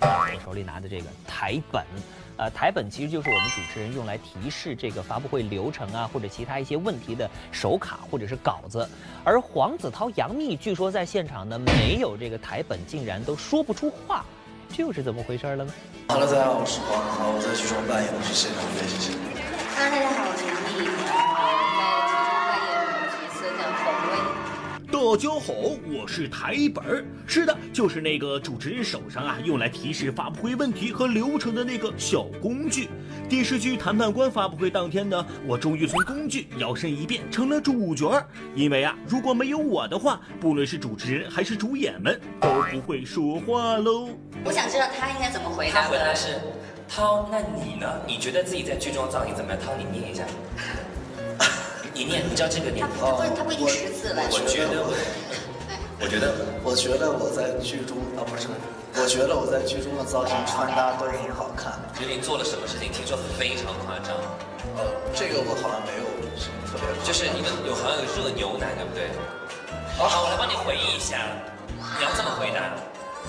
[0.00, 1.84] 我手里拿的这个台本。
[2.36, 8.88] 呃，台本其实就是我们主持人用来提示这个发布会流程啊，或者其他一些问题的手卡或者是稿子。
[9.22, 14.24] 而黄子韬、杨幂据说在现场呢没有这个台本，竟然都说不出话，
[14.68, 15.72] 这又是怎么回事了呢
[16.08, 19.12] ？Hello，大家好，我是黄子韬，我在剧中扮演的是现场的，谢谢。
[19.76, 21.14] Hello，大家好，我是杨幂，在
[22.02, 22.18] 剧中
[22.50, 24.12] 扮演的角色叫冯薇。
[24.94, 25.52] 大家好，
[25.92, 32.88] 我是台本儿是的，就是那个主持人手上啊用来提示发布会问题和流程的那个小工具。
[33.28, 38.24] 电视剧《谈判官》发布会当天呢，我终于从工具摇身一变成了主角。
[38.54, 44.10] 因为啊，如果没有我的话，不论是主持人还是主演们都不会说话喽。
[44.44, 45.82] 我想知道他应该怎么回答。
[45.82, 46.40] 他回答是：
[46.88, 47.88] 涛，那你呢？
[48.06, 49.60] 你觉得自己在剧中造型怎么样？
[49.60, 50.22] 涛，你念一下。
[51.94, 52.84] 你念，你知道这个念？
[53.00, 54.22] 哦不，他不一定识字吧？
[54.26, 54.82] 我觉得，
[56.02, 56.34] 我觉得，
[56.66, 58.50] 我觉得我在剧中啊，不是，
[58.98, 61.78] 我觉得我在剧中的造型穿搭都很好看。
[61.94, 62.90] 觉得你做了什么事情？
[62.90, 64.10] 听说非常夸张。
[64.74, 64.82] 呃，
[65.14, 66.04] 这个我好像没有
[66.34, 66.90] 什么特别。
[67.06, 69.06] 就是你们有好像有热牛奶，对不对？
[69.94, 71.22] 好，我来帮你回忆一下。
[71.78, 72.74] 你要这么回答。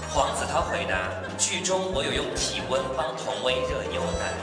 [0.10, 4.34] 黄子韬回答：剧中我有用体温帮童威热牛奶。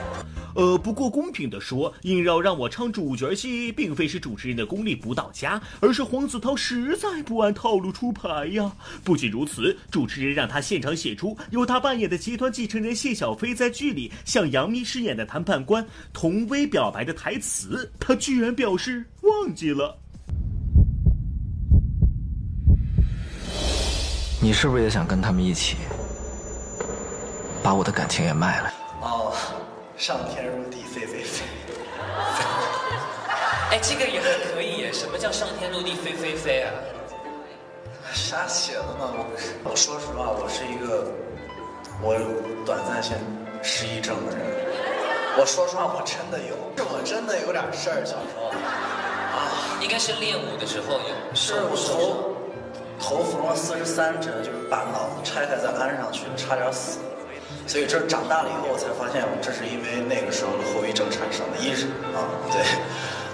[0.54, 8.70] 呃，不过公平的说，硬要让我唱主角戏，并非是主持人的功力不到家，而是黄子韬实在不按套路出牌呀。
[9.02, 19.98] 不仅如此，主持人让他现场写出由他扮演的集团继承人谢小飞在剧里向杨幂饰演的谈判官童薇表白的台词，他居然表示忘记了。
[24.40, 25.76] 你是不是也想跟他们一起，
[27.62, 28.72] 把我的感情也卖了？
[29.00, 29.32] 哦，
[30.02, 31.44] 上天入地，飞飞飞。
[33.70, 34.92] 哎，这个也还可以耶。
[34.92, 36.72] 什么叫上天入地，飞飞飞啊？
[38.12, 39.14] 瞎写的嘛。
[39.14, 39.24] 我
[39.62, 41.06] 我说实话，我是一个
[42.02, 42.20] 我有
[42.66, 43.14] 短暂性
[43.62, 44.44] 失忆症的人。
[45.38, 48.48] 我说实话，我真的有，是我真的有点事儿，小时候。
[48.50, 51.14] 啊，应该是练武的时候有。
[51.32, 52.34] 是我头
[52.98, 56.98] 头缝了四十三针，就是把脑子拆开再安上去，差点死。
[57.66, 61.58] 所以这长大了以后，我才发现，这是因为那个时候的后遗症产生的。
[61.58, 62.60] 意识啊，对，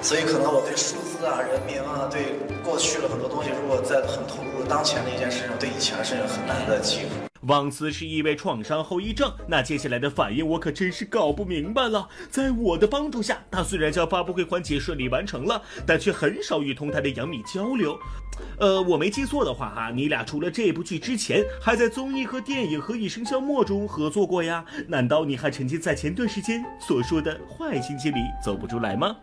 [0.03, 7.28] 所以可能我对数字啊、人名啊、对过去的很多东西，如果在很投入当前的一件事情，对以前的事情很难再记住。
[7.49, 12.09] 忘词是因为创伤后遗症，那接下来的反应我可真是搞不明白了。
[12.31, 17.99] 在我的帮助下，他虽然将发布会环节顺利完成了，但却很少与同台的杨幂交流。
[18.59, 24.65] 呃，我没记错的话哈，你俩除了这部剧之前，还在综艺和电影《何以笙箫默》中合作过呀？
[24.87, 29.17] 难道你还沉浸在前段时间所说的坏心情里走不出来吗？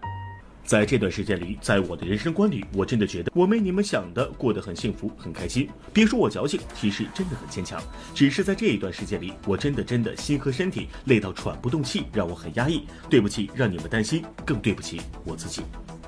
[0.65, 5.69] 在这段时间里，在我的人生观里，我真的觉得我没你们想的过得很幸福、很开心。
[5.93, 7.79] 别说我矫情，其实真的很坚强。
[8.15, 12.83] 只是在这一段时间里，我真的真的心和身体累到喘不动气，让我很压抑。
[13.11, 15.61] 对不起，让你们担心，更对不起我自己。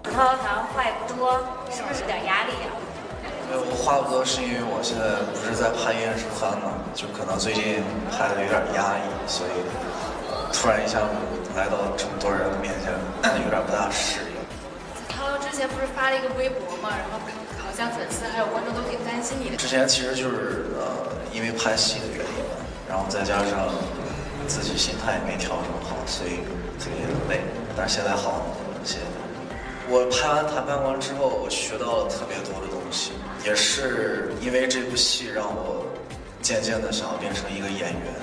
[0.03, 1.37] 涛好像话也不多，
[1.69, 2.73] 是不是有点压力呀？
[3.49, 7.77] 没有，我话不多是因为我现在不是在拍《燕世番》嘛，就可能最近
[8.09, 9.51] 拍的有点压抑，所以
[10.51, 10.97] 突然一下
[11.55, 12.91] 来到这么多人面前，
[13.45, 14.26] 有点不大适应。
[15.57, 17.17] 前不是发了一个微博嘛，然后
[17.57, 19.57] 好像粉丝还有观众都挺担心你的。
[19.57, 22.53] 之前其实就是呃，因为拍戏的原因嘛，
[22.87, 23.73] 然后再加上
[24.47, 26.45] 自己心态也没调整好，所以
[26.77, 27.41] 特别累。
[27.75, 28.45] 但是现在好了，
[28.83, 29.01] 谢谢。
[29.89, 35.85] 我拍完《谈判官》之后，我学到了特别多的东西，也是因为这部戏让我
[36.39, 38.13] 渐渐的想要变成一个演员。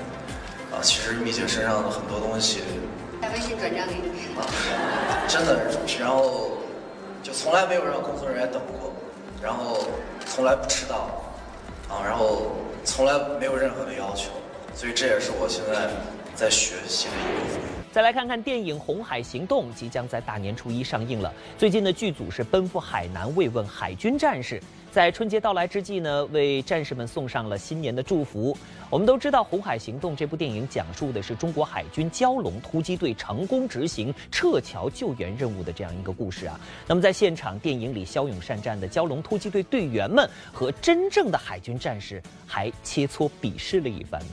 [0.71, 2.63] 啊，其实蜜姐身上的很多东西，
[3.21, 4.15] 在微信转账给你。
[5.27, 5.59] 真的，
[5.99, 6.51] 然后
[7.25, 8.93] 就从来没有让工作人员等过，
[9.41, 9.79] 然后
[10.27, 11.09] 从来不迟到，
[11.89, 12.51] 啊，然后
[12.83, 14.29] 从来没有任何的要求，
[14.75, 15.89] 所以这也是我现在
[16.35, 17.59] 在学习的一部分。
[17.91, 21.33] 再来看看电影《红海行动》即将在大年初一上映了。
[21.57, 24.61] 最近的剧组是奔赴海南慰问海军战士，
[24.95, 28.57] 在春节到来之际呢，为战士们送上了新年的祝福。
[28.89, 36.57] 我们都知道，《红海行动》这部电影讲述的是中国海军蛟龙突击队成功执行撤侨救援任务的这样一个故事啊。
[36.87, 44.27] 那么在现场，电影里骁勇善战的蛟龙突击队队员们和真正的海军战士还切磋比试了一番呢。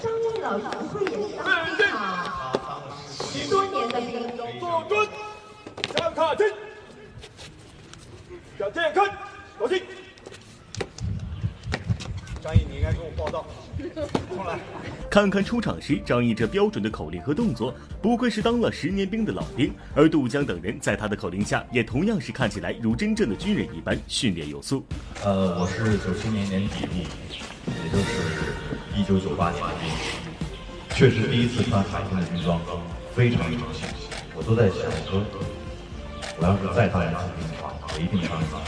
[0.00, 2.82] 张毅老师不会也是当兵啊？
[3.32, 4.10] 十多年的兵。
[4.58, 5.06] 坐蹲，
[6.30, 6.46] 向卡进，
[8.58, 9.04] 向前看，
[9.58, 9.82] 走进。
[12.40, 13.44] 张毅，你应该跟我报道。
[14.28, 14.58] 重来。
[15.10, 19.72] 看看出场时张毅这标准的口令和动作，不愧是当了十年兵的老兵。
[19.94, 24.84] 而杜江等人在他的口令下，也同样是看起来如真正的军人一般训练有素。
[25.24, 26.92] 呃，我是九七年年底入，
[27.66, 28.54] 也就是
[28.96, 32.60] 一九九八年的兵，确实第一次穿海军的军装，
[33.14, 33.88] 非常荣幸。
[34.36, 34.78] 我都在想
[35.10, 35.20] 说，
[36.40, 38.58] 我要是再当一次兵的话，我一定穿上。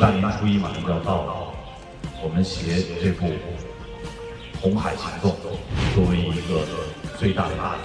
[0.00, 1.52] 大年初一马上就要到了，
[2.22, 3.26] 我们携这部
[4.60, 5.32] 《红海行动》
[5.96, 6.62] 作为一个
[7.18, 7.82] 最大的大礼，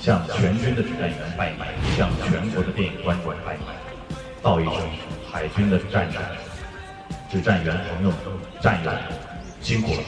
[0.00, 3.66] 向全军的指战员拜年，向全国的电影观众拜年，
[4.40, 4.88] 道一声
[5.30, 6.18] 海军的战士、
[7.30, 8.18] 指战员朋友们、
[8.62, 9.02] 战友们
[9.60, 10.00] 辛苦了。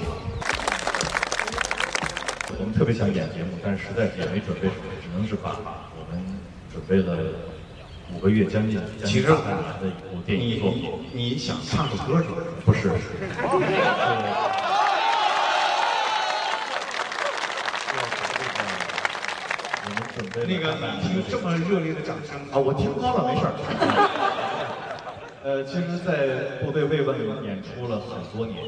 [2.59, 5.61] 我们特别想演节目，但是实在是也没准备什么，只能是把
[6.01, 6.25] 我们
[6.73, 7.15] 准备了
[8.15, 10.91] 五个月将近其实很难的一部电影作品。
[11.13, 12.25] 你你想唱首歌是。
[12.25, 12.35] 吧？
[12.65, 12.91] 不是，
[20.47, 23.53] 那个你听这么热烈的掌声啊，我听高了，没事儿。
[25.43, 28.59] 呃，其实，在部队慰问演出了很多年，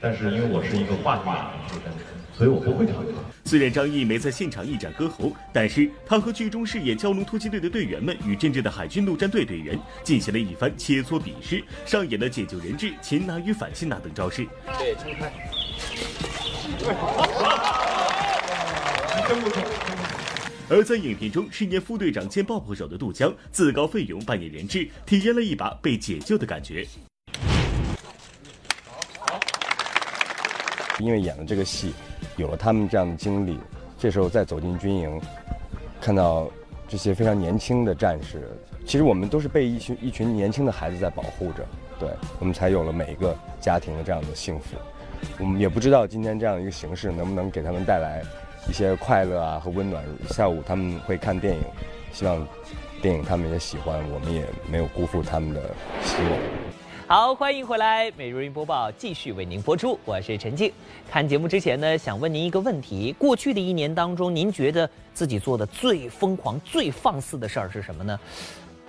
[0.00, 0.30] 但是。
[0.32, 0.76] 因为我是。
[0.76, 1.92] 一个话剧演员出身，
[2.36, 3.12] 所以我不会唱歌。
[3.44, 14.46] 虽然张译没在现场一展歌喉，但是他和剧中饰演蛟龙突击队的队员们与真正的海军陆战队队员进行了一番切磋比试，上演了解救人质、擒拿与反擒拿等招式。
[14.78, 15.32] 对，撑开。
[19.26, 19.62] 真不错。
[20.68, 26.86] 而在影片中饰演副队长兼爆破手的杜江，自告奋勇扮演人质，体验了一把被解救的感觉。
[30.98, 31.92] 因为演了这个戏，
[32.36, 33.58] 有了他们这样的经历，
[33.98, 35.20] 这时候再走进军营，
[36.00, 36.48] 看到
[36.88, 38.48] 这些非常年轻的战士，
[38.86, 41.66] 其实我们都是被一群一群年轻的孩子在保护着，
[41.98, 44.76] 对我们才有了每一个家庭的这样的幸福。
[45.38, 48.22] 我们也不知道今天这样一个形式能不能给他们带来
[48.68, 50.04] 一些快乐啊和温暖。
[50.28, 51.62] 下午他们会看电影，
[52.12, 52.46] 希望
[53.02, 55.62] 电影他们也喜欢，我们也没有辜负他们的
[56.02, 56.65] 希望。
[57.08, 60.72] 好，欢迎回来，每日云播报继续为您播出，我是陈静。
[61.08, 68.18] 看节目之前呢，想问您一个问题：过去的一年当中，您觉得自己做的最疯狂、最放肆的事儿是什么呢？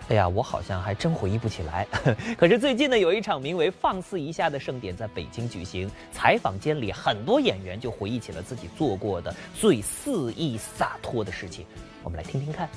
[0.09, 1.85] 哎呀，我好像还真回忆不起来。
[2.35, 11.67] 可是最近呢，有一场名为“放肆一下”的盛典在北京举行，采访间里很多演员就回忆起了自己做过的最肆意洒脱的事情。
[12.01, 12.67] 我们来听听看。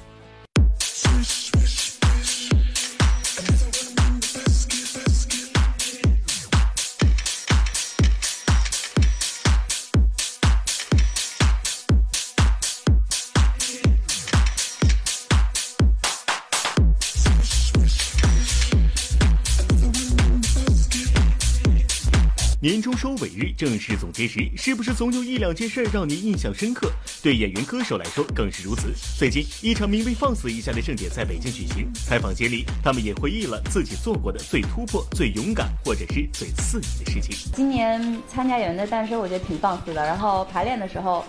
[22.63, 26.93] 年终收尾日，正式总结时，是不是总有一两件事让你印象深刻？
[27.23, 28.93] 对演员歌手来说更是如此。
[29.19, 37.51] 最近，一场名为“放肆一下”的盛典在北京举行，采访间里，他们也回忆了自己做过的最突破、最勇敢，或者是最刺激的事情。
[37.57, 37.99] 今年
[38.29, 40.05] 参加《演员的诞生》，我觉得挺放肆的。
[40.05, 41.25] 然后排练的时候，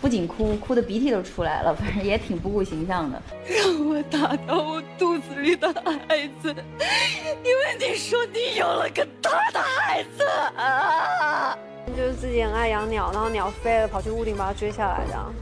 [0.00, 3.20] 不仅哭，哭的鼻涕都出来了，反 正也挺不顾形象的。
[3.46, 5.72] 让我打掉我肚子里的
[6.06, 6.54] 孩子，
[7.42, 10.24] 因为你说你有了个他的孩子
[10.56, 11.56] 啊！
[11.96, 15.32] 就是自己很爱养鸟，然后鸟飞了，跑去屋顶把它追下来，这样。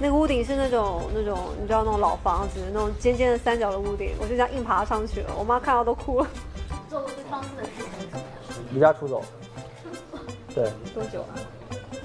[0.00, 5.30] 那个屋顶是那种那种你知道那种老房子，那种尖尖的三角的屋顶，我就这样硬爬上去了。
[5.38, 6.28] 我妈看到都哭了。
[6.88, 8.64] 做过最放肆的事情是什么？
[8.72, 9.22] 离家出走。
[10.54, 10.70] 对。
[10.94, 11.36] 多久啊？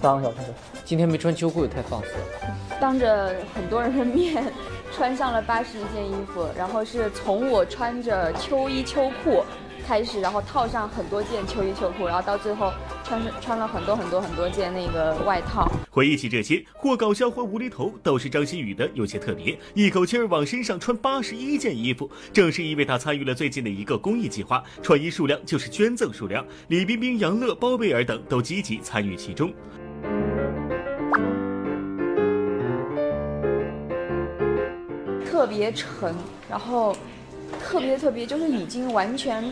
[0.05, 0.37] 三个小时。
[0.83, 2.55] 今天没穿秋裤也太放肆了。
[2.79, 4.45] 当着很多人的面，
[4.93, 9.43] 穿上了八十一件衣服，然后是从我穿着秋衣秋裤
[9.87, 12.71] 开始，然后套上很多件秋衣秋裤，然后到最后
[13.03, 15.71] 穿上穿了很多很多很多件那个外套。
[15.89, 22.09] 回忆起这些，或搞笑或无厘头，都是张馨予的有些特别，一口气儿往身上穿八十一件衣服。
[22.33, 26.45] 正是因为他参与了最近的一个公益计划，穿衣数量就是捐赠数量。
[26.67, 29.53] 李冰冰、杨乐、包贝尔等都积极参与其中。
[35.35, 36.15] 特别沉，
[36.49, 36.95] 然后
[37.61, 39.43] 特别特别，就是已经完全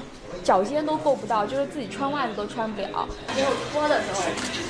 [0.42, 3.06] 脚尖都够不到，就是自己穿袜子都穿不了。
[3.36, 4.22] 没有脱的时候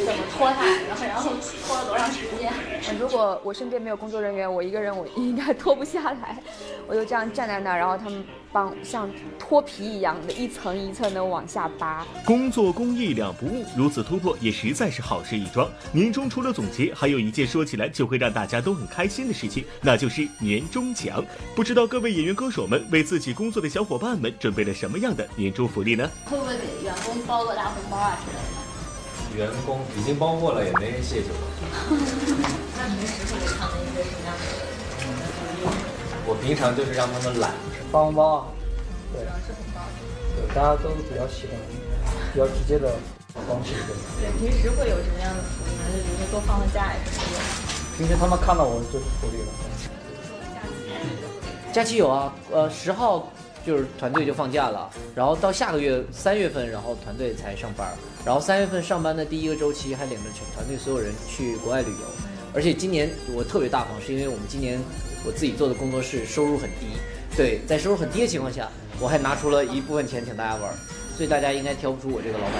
[0.04, 0.66] 怎么脱它？
[0.88, 1.30] 然后然后
[1.68, 2.52] 脱了多长时间？
[3.00, 6.42] 如果我身边没有工作人员，我一个人我应该脱不下来。
[6.88, 12.06] 我就这样站在那儿，然后他们帮像脱皮一样的一层一层的往下扒。
[12.24, 15.68] 工作工艺两不误，如此突破也实在是好事一桩。
[15.92, 21.26] 年终除了总结，还有一件说起来就会让大家都很开心的事情，那就是年终奖。
[21.56, 26.08] 不知道各位演员歌手们为自己工作的小伙伴们准备了什么样的年终福利呢？
[26.26, 28.64] 会不会给员工包个大红包啊之类的？
[29.36, 31.34] 员工已经包过了，也没人谢谢我。
[32.78, 35.66] 那平时会给他们一个什么样的福利？
[36.28, 37.52] 我平常就是让他们懒。
[37.94, 38.48] 发红包啊，
[39.14, 39.82] 对，是红包。
[40.36, 41.54] 对，大家都比较喜欢
[42.34, 42.90] 比较直接的
[43.48, 44.32] 方式，对。
[44.40, 45.84] 平时会有什么样的福利呢？
[45.94, 47.40] 就比如说多放个假呀什么的。
[47.96, 49.54] 平时他们看到我就是福利了。
[51.72, 53.32] 假期有啊，呃，十号
[53.64, 57.88] 就是团队就放假了，然后到下个月三月份，然后团队才上班，
[58.26, 62.08] 然后三月份上班的第一个周期还领着全团队所有人去国外旅游，
[62.56, 64.82] 而且今年我特别大方，是因为我们今年
[65.24, 66.88] 我自己做的工作室收入很低，
[67.36, 68.70] 对，在收入很低的情况下，
[69.00, 70.72] 我还拿出了一部分钱请大家玩，
[71.18, 72.54] 所以大家应该挑不出我这个老板。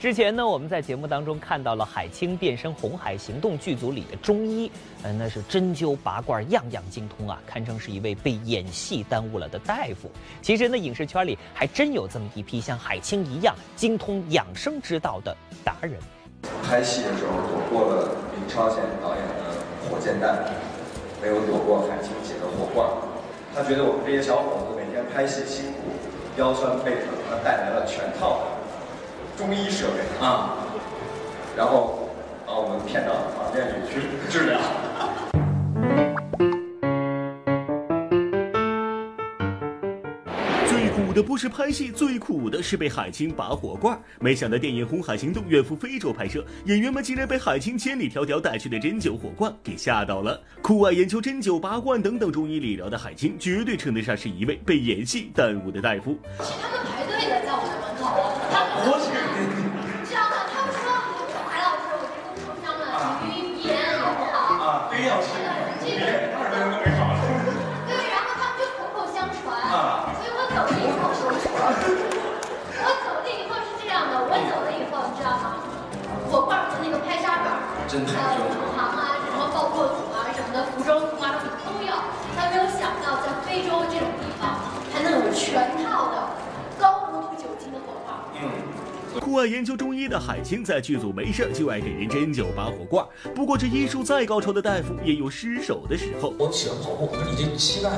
[0.00, 4.68] 之前呢，我们在节目当中看到了《海清变身红海行动》剧组里的中医，
[5.04, 10.10] 呃，那是针灸拔罐样样精通啊，堪称是一位被演戏耽误了的大夫。
[10.42, 15.92] 其实呢，影视圈里还真有这么一批像海清一样精通养生之道的达人。
[16.64, 19.54] 拍戏的时候躲过了林超贤导演的
[19.88, 20.52] 火箭弹，
[21.22, 22.88] 没有躲过海清姐的火罐。
[23.54, 25.78] 他觉得我们这些小伙子每天拍戏辛苦，
[26.36, 28.46] 腰酸背疼，他带来了全套的
[29.36, 30.54] 中医设备啊。
[31.56, 32.08] 然后
[32.46, 34.60] 把我们骗到房间里去治疗。
[41.10, 44.00] 苦的不是拍戏，最苦的是被海清拔火罐。
[44.20, 50.40] 没想到电影《红海行动》远赴非洲拍摄，演员们竟然被海清千里迢迢带去的针灸火罐给吓到了。
[50.62, 56.16] 酷爱研究针灸、拔罐等等中医理疗的海清，绝对称得上是一位被演戏耽误的大夫。
[56.38, 58.70] 他们排队的在我的门口，他们，
[60.06, 60.94] 这样的，他们说
[61.50, 64.38] 海老师，我这个受伤了，你鼻炎好不好。
[64.64, 65.26] 啊，非要去，
[83.50, 84.60] 非洲这种地方，
[84.92, 86.30] 还能有全套的
[86.78, 89.20] 高浓度酒精的火罐。
[89.20, 93.04] 酷爱研究中医的海清在剧组没事就爱给人针灸拔火罐。
[93.34, 96.32] 不过这医术再高超的大夫也有失手的时候。
[96.38, 97.90] 我喜欢跑步，我说你这膝盖，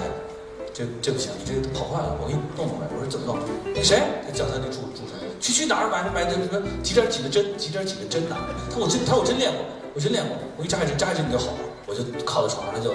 [0.73, 2.89] 这这不行，你这个跑坏了，我给你弄弄来。
[2.89, 3.37] 我说怎么弄？
[3.75, 4.01] 那谁？
[4.25, 8.37] 他叫他那助助手去去哪儿买买那什么几点几的针，几点几的针呐？
[8.71, 9.61] 他说我真他说我真练过，
[9.93, 11.59] 我真练过，我一扎一针扎一针你就好了。
[11.85, 12.95] 我就靠在床上，就。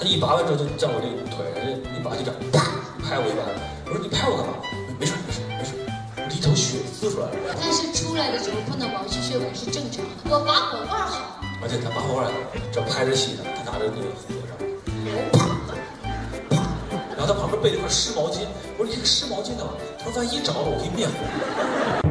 [0.00, 1.58] 他一拔完之后就在我这个腿上，
[1.90, 2.70] 一拔就这样，啪
[3.02, 3.50] 拍我一巴掌。
[3.86, 4.54] 我说你拍我干嘛？
[4.94, 5.74] 没事没事没事，
[6.14, 7.34] 我一头血滋出来了。
[7.58, 11.42] 但是出来的时候碰到毛细血管是正常的，我拔火罐好。
[11.60, 12.30] 而且他拔火罐
[12.70, 14.54] 这拍着戏呢，他拿着那个火上，
[17.18, 18.46] 然后他旁边备了一块湿毛巾。
[18.78, 19.74] 我说你这个湿毛巾干嘛？
[19.98, 22.07] 他说万一着了，我可以灭火。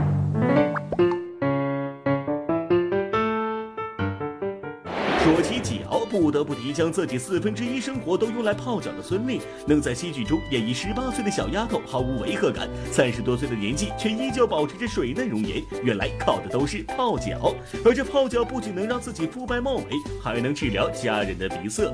[6.20, 17.54] 不得不提将自己四分之一生活都用来泡脚的孙俪，能在戏剧中演绎十八岁的小丫头毫无违和感，三十多岁的年纪却依旧保持着水嫩容颜，原来靠的都是泡脚。
[17.86, 19.86] 而这泡脚不仅能让自己肤白貌美，
[20.24, 21.94] 还能治疗家人的鼻塞。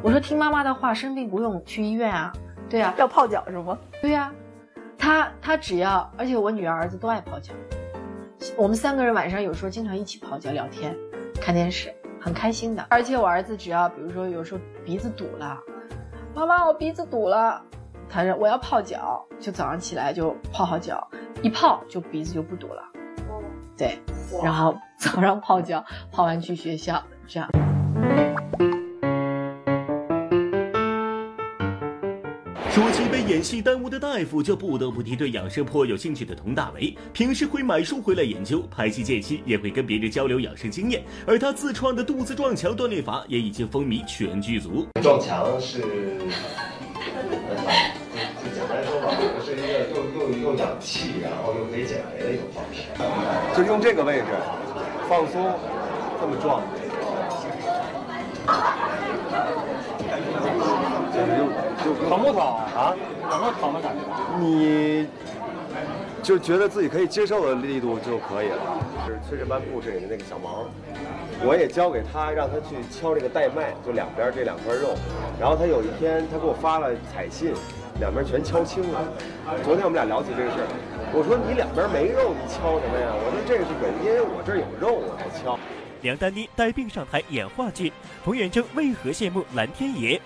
[0.00, 2.32] 我说听妈妈的话，生病不用去医院啊。
[2.70, 3.76] 对呀、要泡脚是吗？
[4.00, 4.32] 对呀、
[4.96, 7.52] 他他只要，而且我女儿儿子都爱泡脚，
[8.56, 10.96] 我们三个人晚上有时候经常一起泡脚聊天、
[11.40, 12.86] 看电视，很开心的。
[12.90, 15.58] 而且我儿子只要比如说有时候鼻子堵了，
[16.34, 17.62] 妈妈我鼻子堵了，
[18.08, 21.06] 他说我要泡脚，就早上起来就泡好脚，
[21.42, 22.82] 一泡就鼻子就不堵了。
[23.76, 23.98] 对，
[24.42, 27.48] 然后早上泡脚，泡完去学校，这样。
[33.14, 36.92] 被演戏耽误的大夫，就不得不提对养生颇有兴趣的佟大为。
[37.12, 41.00] 平时会买书回来研究，拍戏间隙也会跟别人交流养生经验。
[41.24, 44.84] 而他自创的肚子撞墙锻炼法也已经风靡全剧组。
[45.00, 45.86] 撞墙是， 就
[48.52, 49.62] 简单说吧，是一个
[49.94, 52.82] 又又又养气，然后又可以减肥的一种方式。
[53.56, 54.24] 就用这个位置
[55.08, 55.56] 放松，
[56.20, 56.60] 这么撞，
[61.14, 61.54] 就就
[61.92, 62.94] 疼不疼啊？
[63.30, 64.02] 有没有疼的感觉？
[64.38, 65.06] 你
[66.22, 68.78] 就觉得自己可以接受的力度就可以了。
[69.06, 70.64] 就是崔振班故事里的那个小毛，
[71.44, 74.94] 我也教给他，让他去敲这个带脉，就两边这两块肉。
[75.38, 77.52] 然后他有一天他给我发了彩信，
[78.00, 79.04] 两边全敲青了。
[79.62, 80.68] 昨天我们俩聊起这个事儿，
[81.12, 83.12] 我说你两边没肉，你敲什么呀？
[83.12, 85.58] 我说这个是原因，我这儿有肉我才敲。
[86.00, 87.92] 梁丹妮带病上台演话剧，
[88.24, 90.20] 冯远征为何羡慕蓝天爷？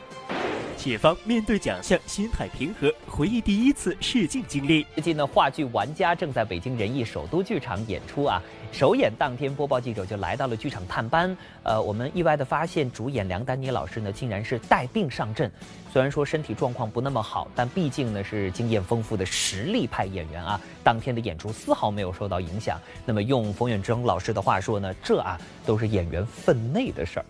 [0.79, 4.87] 谢芳面对奖项心态平和，回忆第一次试镜经历。
[4.95, 8.41] 最近呢，话剧《玩家》正在北京人艺首都剧场演出啊。
[8.71, 11.37] 首演当天，播报记者就来到了剧场探班。
[11.65, 15.51] 呃，我们意外的发现，主演梁丹妮老师呢，竟然是带病上阵。
[15.93, 20.61] 虽然说身体状况不那么好，但毕竟呢是经验丰富的实力派演员啊。
[20.85, 22.79] 当天的演出丝毫没有受到影响。
[23.05, 27.27] 那么用冯远征老师的话说呢，这啊都是演员分内的事儿。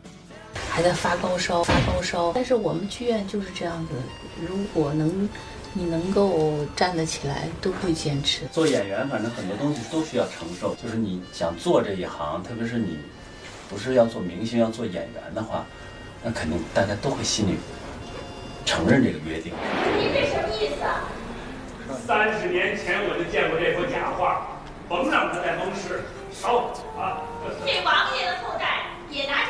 [0.71, 2.33] 还在发高烧，发高烧。
[2.33, 3.95] 但是我们剧院就是这样子，
[4.49, 5.29] 如果能
[5.75, 8.47] 你能够站得起来，都会坚持。
[8.53, 10.75] 做演员，反正很多东西都需要承受。
[10.77, 12.99] 就是你想做这一行，特别是你
[13.69, 15.65] 不是要做明星，要做演员的话，
[16.23, 17.57] 那肯定大家都会心里
[18.65, 19.53] 承认这个约定。
[19.99, 21.05] 你这什么意思啊？
[22.07, 27.23] 三十年前我就见过这幅假画，甭让他再蒙事，烧啊！
[27.65, 29.48] 这王爷的后代也拿！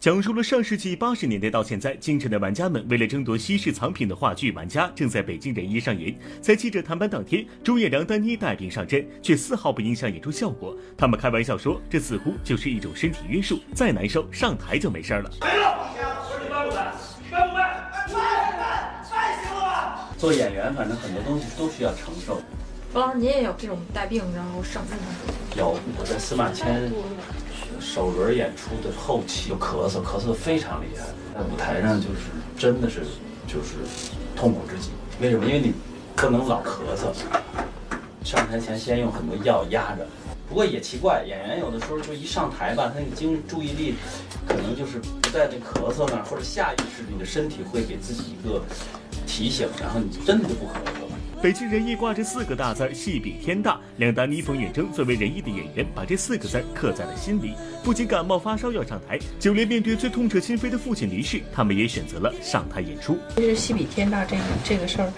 [0.00, 6.18] 讲述了上世纪八十年代到现在，京城的玩家们为了争夺稀世藏品的话剧《玩家》正在北京人艺上演。
[6.40, 10.74] 在记者谈班当天，主演梁丹妮带病上阵，却丝毫不影响演出效果。
[10.96, 15.30] 他们开玩笑说，这似乎就是一种身体约束，再难受上台就没事了。
[15.42, 15.92] 没了！
[15.92, 16.94] 我说你搬不搬？
[17.30, 17.92] 搬不搬？
[18.08, 20.08] 搬搬搬行了吧？
[20.16, 22.40] 做演员，反正很多东西都需要承受。
[22.90, 25.04] 冯老师，您也有这种带病然后上阵的？
[25.58, 26.90] 有，我在司马迁
[27.80, 33.00] 首轮演出的后期就咳嗽，咳嗽非常厉害，在舞台上就是真的是
[33.46, 33.76] 就是
[34.36, 34.90] 痛苦至极。
[35.20, 35.46] 为什么？
[35.46, 35.72] 因为你
[36.14, 37.12] 不能老咳嗽，
[38.22, 40.06] 上台前先用很多药压着。
[40.48, 43.94] 不过也奇怪，演员有的时候就一上台吧，他那个精注意力
[44.46, 48.60] 可能就是不在那咳嗽那儿，或者下意识你的身体会给自己一个
[49.26, 51.16] 提醒，然后你真的就不咳嗽了。
[51.42, 57.54] 北京人艺挂着四个大字儿“戏比天大”，两大逆风远征作为人艺的演员，把这四个字儿刻在了心里。
[57.82, 63.16] 不仅感冒发烧要上台，就连面对最痛彻心扉的父亲离世，他们也选择了上台演出。
[63.36, 65.10] 其实“戏比天大”这个这个事儿，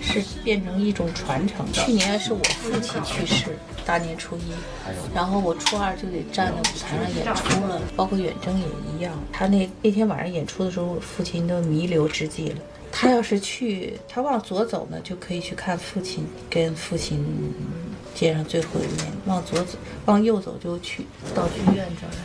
[0.00, 1.72] 是变成一种传承的。
[1.72, 3.54] 去年是我父亲去世，
[3.84, 4.40] 大年初一，
[5.14, 9.12] 然后我初二就得站在舞台上演出了，包括远征也一样。
[9.30, 12.56] 他那那天晚上演出的时候，父亲都弥留之际了。
[12.90, 17.24] 他要是去，他往左走呢，就可以去看父亲，跟父亲
[18.14, 22.18] 见上最后一面；往左走，往右走就去到剧院这儿来。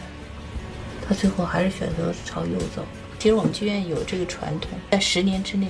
[1.08, 2.84] 他最后还是选择朝右走。
[3.20, 5.68] 其实我们剧院有这个传统，在十年之内，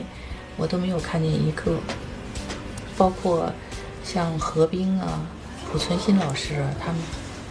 [0.55, 1.77] 我都没有看见一个，
[2.95, 3.51] 包括
[4.03, 5.27] 像何冰啊、
[5.71, 7.01] 濮存昕老师啊，他们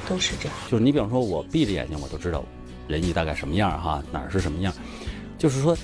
[0.09, 0.57] 都是这样。
[0.70, 2.43] 就是你比方说，我闭着眼睛我都知道
[2.88, 4.72] 仁义大概什么样哈，哪儿是什么样，
[5.36, 5.76] 就是说。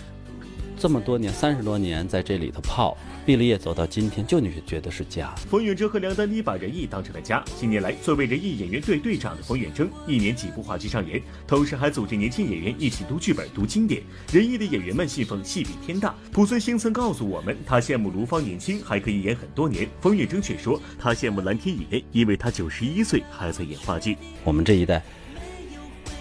[0.78, 5.34] 这么多年，三十多年在这里头泡，毕了业走到今天，就你是觉得是家。
[5.50, 7.42] 冯远征和梁丹妮把仁义当成了家。
[7.58, 14.00] 近年来，作为仁义演员队队长的冯远征，一年几部话剧上演，同时还组织年轻演员一起读剧本、读经典。
[14.32, 16.14] 仁义的演员们信奉戏比天大。
[16.32, 19.88] 濮存昕曾告诉我们，他羡慕卢芳年轻，还可以演很多年。
[20.00, 24.16] 冯远征却说，他羡慕蓝天野，因为他九十一岁还在演话剧。
[24.44, 25.02] 我们这一代，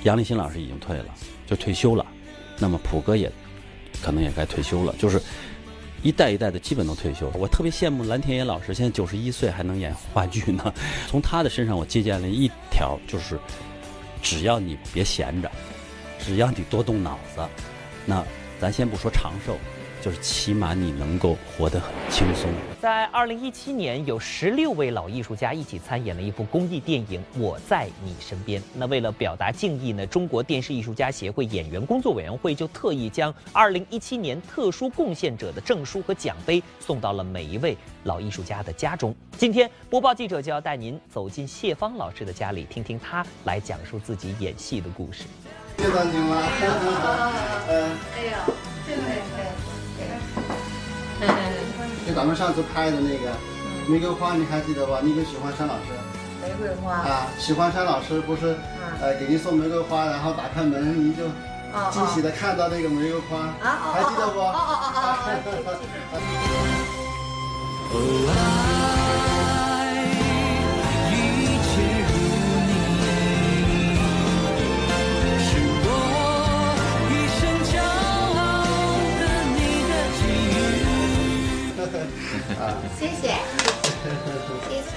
[0.02, 1.06] 杨立新老师已经退了，
[1.46, 2.04] 就退休了，
[2.58, 3.32] 那么普哥也。
[4.02, 5.22] 可能也该退休了，就是
[6.04, 7.32] 一代一代的基本都退休。
[7.36, 10.74] 我特别羡慕蓝天野老师，现在九十一岁还能演话剧呢。
[11.08, 13.40] 从他的身上我借鉴了一条，就是
[14.22, 15.52] 只要你别闲着，
[16.20, 17.42] 只要你多动脑子，
[18.06, 18.24] 那
[18.60, 19.58] 咱先不说长寿。
[20.08, 22.50] 就是起码你能够活得很轻松。
[22.80, 28.62] 在二零一七年，有十六位老艺术家一起参演了一部公益电影《我在你身边》。
[28.74, 39.14] 那为了表达敬意呢，中国电视艺术家协会演员工作委员会就特意将二零一七年特殊贡献者的证书和奖杯送到了每一位老艺术家的家中。
[39.38, 45.26] 今天播报记者就要带您走进谢芳老师的家里，听听他来讲述自己演戏的故事。
[45.78, 46.50] 谢长青了，
[47.68, 48.24] 嗯， 哎
[52.08, 53.32] 就咱们上次拍的那个
[53.88, 55.00] 玫瑰花，你还记得吧？
[55.04, 55.82] 你可喜欢山老师。
[56.42, 56.94] 玫瑰花。
[56.94, 58.56] 啊，喜欢山老师不是，
[59.02, 61.24] 呃，给您送玫瑰花，然后打开门，您就
[61.92, 64.40] 惊喜的看到那个玫瑰花，还记得不？
[64.40, 64.98] 哦哦哦哦
[67.90, 67.92] 哦。
[82.60, 83.34] 啊，谢谢，
[84.68, 84.90] 谢谢，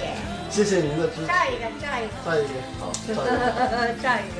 [0.51, 1.27] 谢谢您的支持。
[1.27, 2.83] 照一个，照一个，照一个，好，
[4.03, 4.39] 照一个。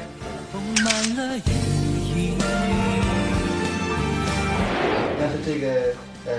[5.19, 5.65] 但是这个，
[6.27, 6.33] 呃，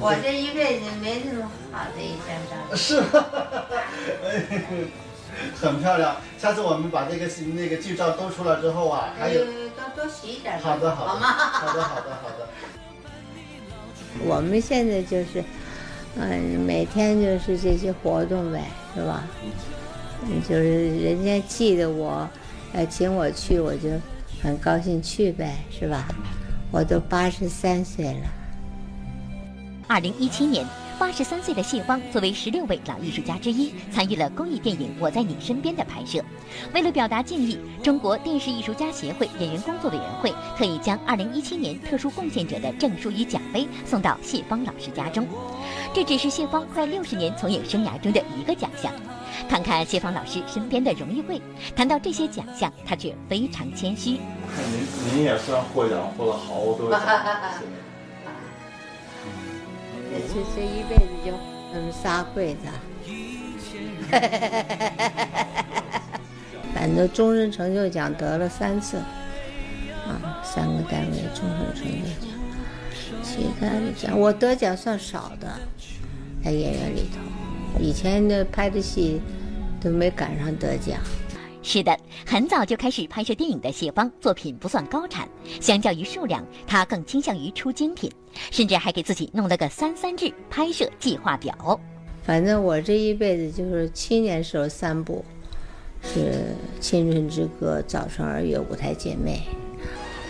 [0.00, 2.52] 我这一辈子没这么好的一张照。
[2.76, 3.06] 是吗？
[5.60, 6.16] 很漂亮。
[6.38, 7.26] 下次我们把这个。
[7.54, 7.76] 那个。
[7.76, 10.58] 剧照都出来之后啊，还有多多洗一点。
[10.60, 11.26] 好的，好的，好吗？
[11.28, 12.48] 好的，好的，好的。
[14.24, 15.44] 我们现在就是，
[16.16, 18.62] 嗯，每天就是这些活动呗，
[18.94, 19.24] 是吧？
[20.48, 22.28] 就是人家记得我，
[22.72, 23.90] 呃请我去，我就
[24.42, 26.08] 很高兴去呗，是吧？
[26.72, 28.26] 我都八十三岁了。
[29.86, 30.66] 二零一七年。
[30.98, 36.24] 八十三岁的谢芳作为十六位老艺术家之一，参与了公益电影《我在你身边》的拍摄。
[36.72, 45.26] 为了表达敬意，中国电视艺术家协会演员工作委员会特意将二零一七年特殊贡献者的证书与奖杯送到谢芳老师家中。
[45.92, 48.90] 这只是谢芳快六十年从影生涯中的一个奖项。
[49.50, 51.40] 看看谢芳老师身边的荣誉柜，
[51.76, 54.12] 谈到这些奖项，他却非常谦虚。
[54.12, 57.00] 您您也算获奖获了好多奖。
[60.28, 61.32] 这这一辈子就
[61.72, 62.60] 那么仨柜子，
[66.74, 68.96] 反正终身成就奖得了三次，
[70.06, 72.30] 啊，三个单位终身成就奖，
[73.22, 75.48] 其他的奖我得奖算少的，
[76.44, 77.18] 在演员里头，
[77.80, 79.20] 以前的拍的戏
[79.80, 80.98] 都没赶上得奖。
[81.68, 85.28] 是的，很早就开始拍摄电影的谢芳，作品不算高产，
[85.60, 88.08] 相较于数量，她更倾向于出精品，
[88.52, 91.80] 甚至还给自己弄了个三三制拍摄计划表。
[92.22, 95.24] 反正我这一辈子就是七年时候三部，
[96.04, 99.42] 是《青春之歌》《早春二月》《舞台姐妹》。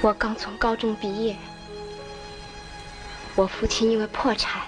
[0.01, 1.37] 我刚从高中毕业，
[3.35, 4.63] 我父亲因为破产，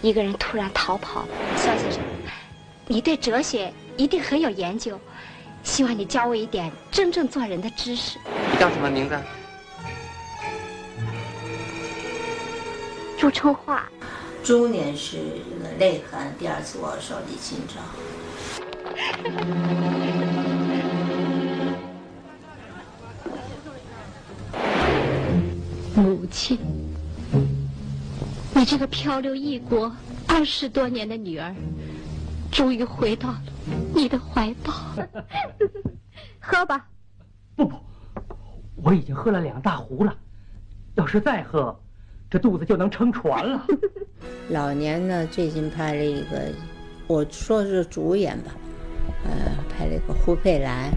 [0.00, 1.28] 一个人突然逃跑了。
[1.54, 2.00] 肖先生，
[2.86, 4.98] 你对哲学一定很有研究。
[5.68, 8.18] 希望你教我一点真正做人的知识。
[8.50, 9.14] 你叫什么名字？
[13.18, 13.86] 朱春华。
[14.42, 15.18] 中年是
[15.78, 17.74] 泪痕，第二次握手李清照。
[25.94, 26.58] 母亲，
[28.54, 29.94] 你这个漂流异国
[30.26, 31.54] 二十多年的女儿，
[32.50, 33.42] 终于回到了。
[33.94, 34.72] 你的怀抱，
[36.40, 36.88] 喝吧。
[37.54, 37.76] 不不，
[38.76, 40.16] 我已经喝了两大壶了，
[40.94, 41.78] 要是再喝，
[42.30, 43.66] 这肚子就能撑船了。
[44.50, 46.52] 老年呢，最近拍了一个，
[47.06, 48.52] 我说是主演吧，
[49.24, 49.30] 呃，
[49.68, 50.90] 拍了一个胡佩兰，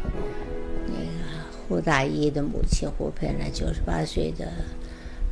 [0.87, 4.47] 那个胡大一的母亲胡佩兰，九十八岁的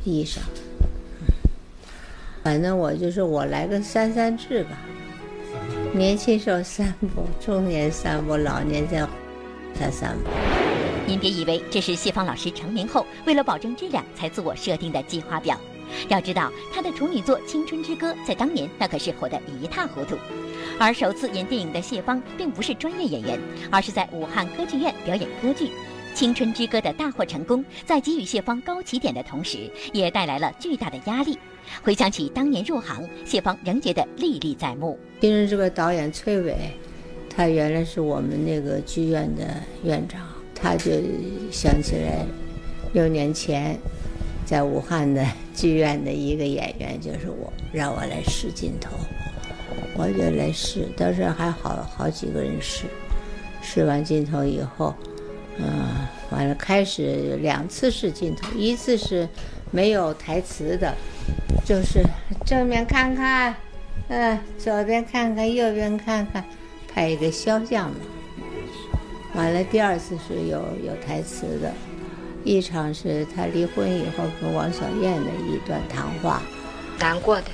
[0.04, 0.42] 医生。
[2.42, 4.78] 反正我就是我来个三三制吧。
[5.92, 9.06] 年轻时候散步，中年散步，老年再
[9.74, 10.30] 才散步。
[11.06, 15.58] 您别以为这是谢芳老师成名后为了保证质量才自我设定的计划表。
[16.08, 20.16] 要知道，她的处女作《青春之歌》在当年那可是火得一塌糊涂。
[20.78, 23.40] 而首次演电影的谢芳并不是专业演员，
[23.70, 25.66] 而是在武汉歌剧院表演歌剧。
[26.14, 31.36] 《青春之歌》的大获成功，在给予谢芳高起点的同时，也带来了巨大的压力。
[31.82, 34.98] 回想起当年入行，谢芳仍觉得历历在目。
[35.20, 36.56] 因为这个导演崔伟，
[37.28, 39.44] 他原来是我们那个剧院的
[39.84, 40.20] 院长，
[40.54, 40.90] 他就
[41.50, 42.24] 想起来
[42.92, 43.78] 六年前
[44.44, 48.96] 在武汉的剧院的一个演员就是我，让我来试镜头，
[49.96, 52.84] 我就来试，当时还好好几个人试，
[53.62, 54.94] 试完镜头以后。
[55.62, 59.28] 嗯，完了，开始两次试镜头，一次是
[59.70, 60.94] 没有台词的，
[61.64, 62.02] 就是
[62.44, 63.54] 正面看看，
[64.08, 66.44] 嗯，左边看看，右边看看，
[66.92, 67.96] 拍一个肖像嘛。
[69.34, 71.72] 完了，第二次是有有台词的，
[72.44, 76.42] 一场是他离婚以后跟王小燕的一段谈话。
[76.98, 77.46] 难过的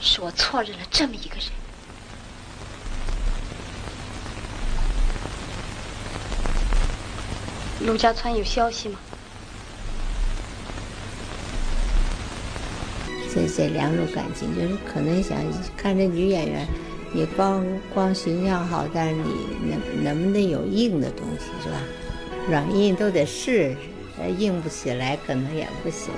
[0.00, 1.44] 是我错认了这么一个人。
[7.86, 8.98] 陆家川有消息吗？
[13.46, 15.38] 这两种感情，就是可能想
[15.76, 16.66] 看这女演员，
[17.12, 17.64] 你光
[17.94, 19.22] 光形象好，但是你
[19.70, 21.80] 能能不能有硬的东西，是吧？
[22.48, 23.76] 软硬都得试
[24.16, 26.10] 试，硬不起来可能也不行。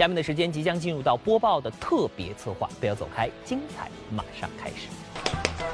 [0.00, 4.88] 下面的时间即将进入到播报的特别策划，不要走开，精彩马上开始。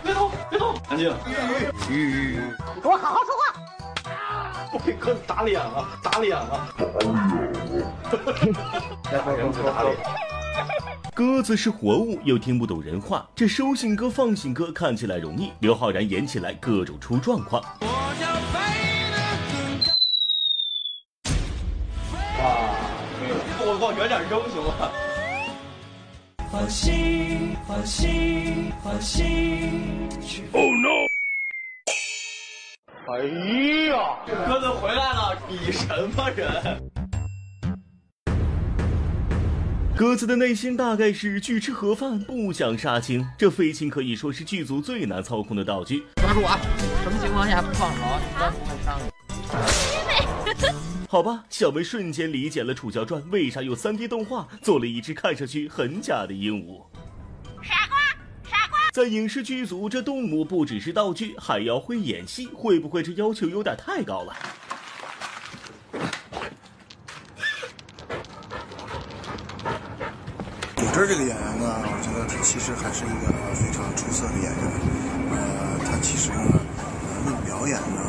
[0.03, 1.15] 别动，别动，安静。
[1.89, 2.37] 你
[2.83, 3.55] 给我好好说话。
[4.75, 6.69] 我给哥打脸了，打脸了。
[9.13, 9.97] 来， 快人打脸。
[11.15, 17.63] 鸽子是活物，又听不懂人话，这收信鸽放信鸽看起来容易，刘昊然演起来各种出状况。
[27.87, 31.07] 喜欢喜欢喜！Oh no！
[33.07, 33.23] 哎
[33.91, 35.39] 呀，鸽子回来了！
[35.49, 36.83] 你什么人？
[39.97, 43.25] 鸽子的内心大概是拒吃盒饭，不想杀青。
[43.39, 46.03] 这飞禽可以说是剧组最难操控的道具。
[46.17, 46.59] 抓住啊！
[47.05, 49.05] 什么情况下不放好，一般不会伤你。
[51.09, 56.83] 好吧，小梅瞬间理解了《楚乔传》为啥用 3D 动画做了一只看上去很假的鹦鹉。
[58.97, 64.35] 在影视剧组，这动物不只是道具，还要会演戏，会不会这要求有点太高了？
[70.75, 74.65] 古筝这个演员呢，我觉得他其实还是一个非常出色的演员。
[75.29, 76.59] 呃，他其实呢，
[77.27, 78.01] 论表演呢，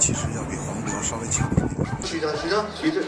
[0.00, 1.68] 其实要比黄渤稍微强一点。
[2.02, 3.00] 徐峥，徐峥，徐峥，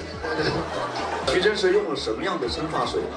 [1.26, 3.08] 徐峥是用了什么样的生发水呢？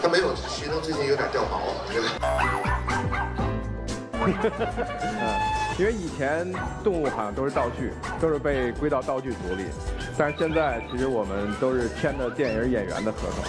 [0.00, 1.60] 他没有，徐峥最近有点掉毛。
[5.78, 9.64] 因为以前动物好像都是道具，都是被归到道具组里，
[10.16, 13.44] 但是现在其实我们都是签的电影演员的合同。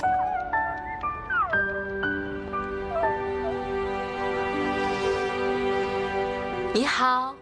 [6.74, 7.36] 你好，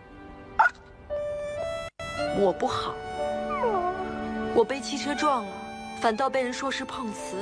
[2.39, 2.95] 我不好，
[4.55, 5.51] 我被汽车撞了，
[6.01, 7.35] 反倒被人说是碰瓷。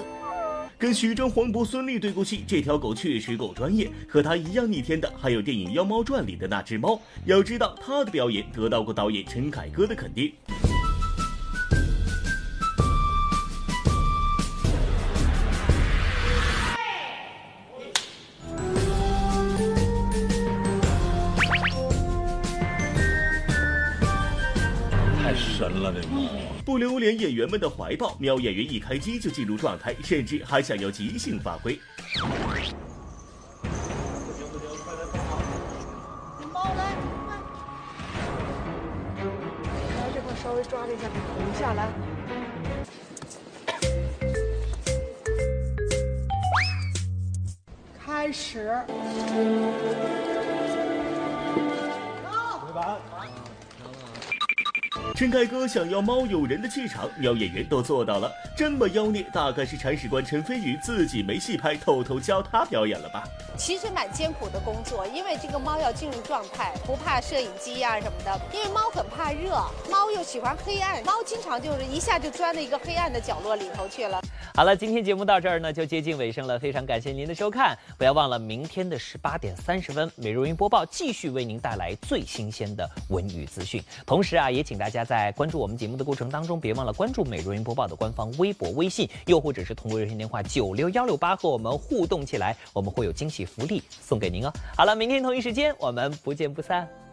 [0.78, 3.90] 跟徐峥、黄渤、孙俪对过戏，这条狗确实够专业。
[4.08, 7.00] 和他一样逆天的，还有电影《妖猫传》里的那只猫。
[7.26, 10.34] 要知道，他的表演得到过导演陈凯歌的肯定。
[26.76, 31.80] 不留连演员们的怀抱，喵演员一开机就进入状态，甚至还想要即兴发挥。
[36.52, 36.98] 猫来，
[39.96, 41.08] 来这块稍微抓了一下，
[41.38, 41.88] 滚下来。
[48.06, 48.70] 开始。
[55.16, 58.30] 陈凯歌想要猫有人的气场，喵演员都做到了。
[58.54, 63.24] 这么妖孽，大概是铲屎官陈飞宇自己没戏拍，偷偷教他表演了吧？
[63.56, 68.42] 其实蛮艰苦的工作，因为这个猫要进入状态，不怕摄影机呀、什么的。
[68.52, 69.52] 因为猫很怕热，
[69.90, 74.22] 猫又喜欢黑暗，猫经常就是一下就钻到一个黑暗的角落里头去了。
[74.54, 76.60] 好了，今天节目到这儿呢，就接近尾声了。
[76.60, 83.82] 非常感谢您的收看，不要忘了明天的十八点三十分，美容云播报继续为您带来最新鲜的文娱资讯。
[84.06, 94.52] 同时啊，也请大家在关注我们节目的过程当中，别忘了关注美容云播报的官方微博、微信，又或者是通过热线电话九六幺六八和我们互动起来，我们会有惊喜福利送给您哦。
[94.76, 97.05] 好了，明天同一时间我们不见不散。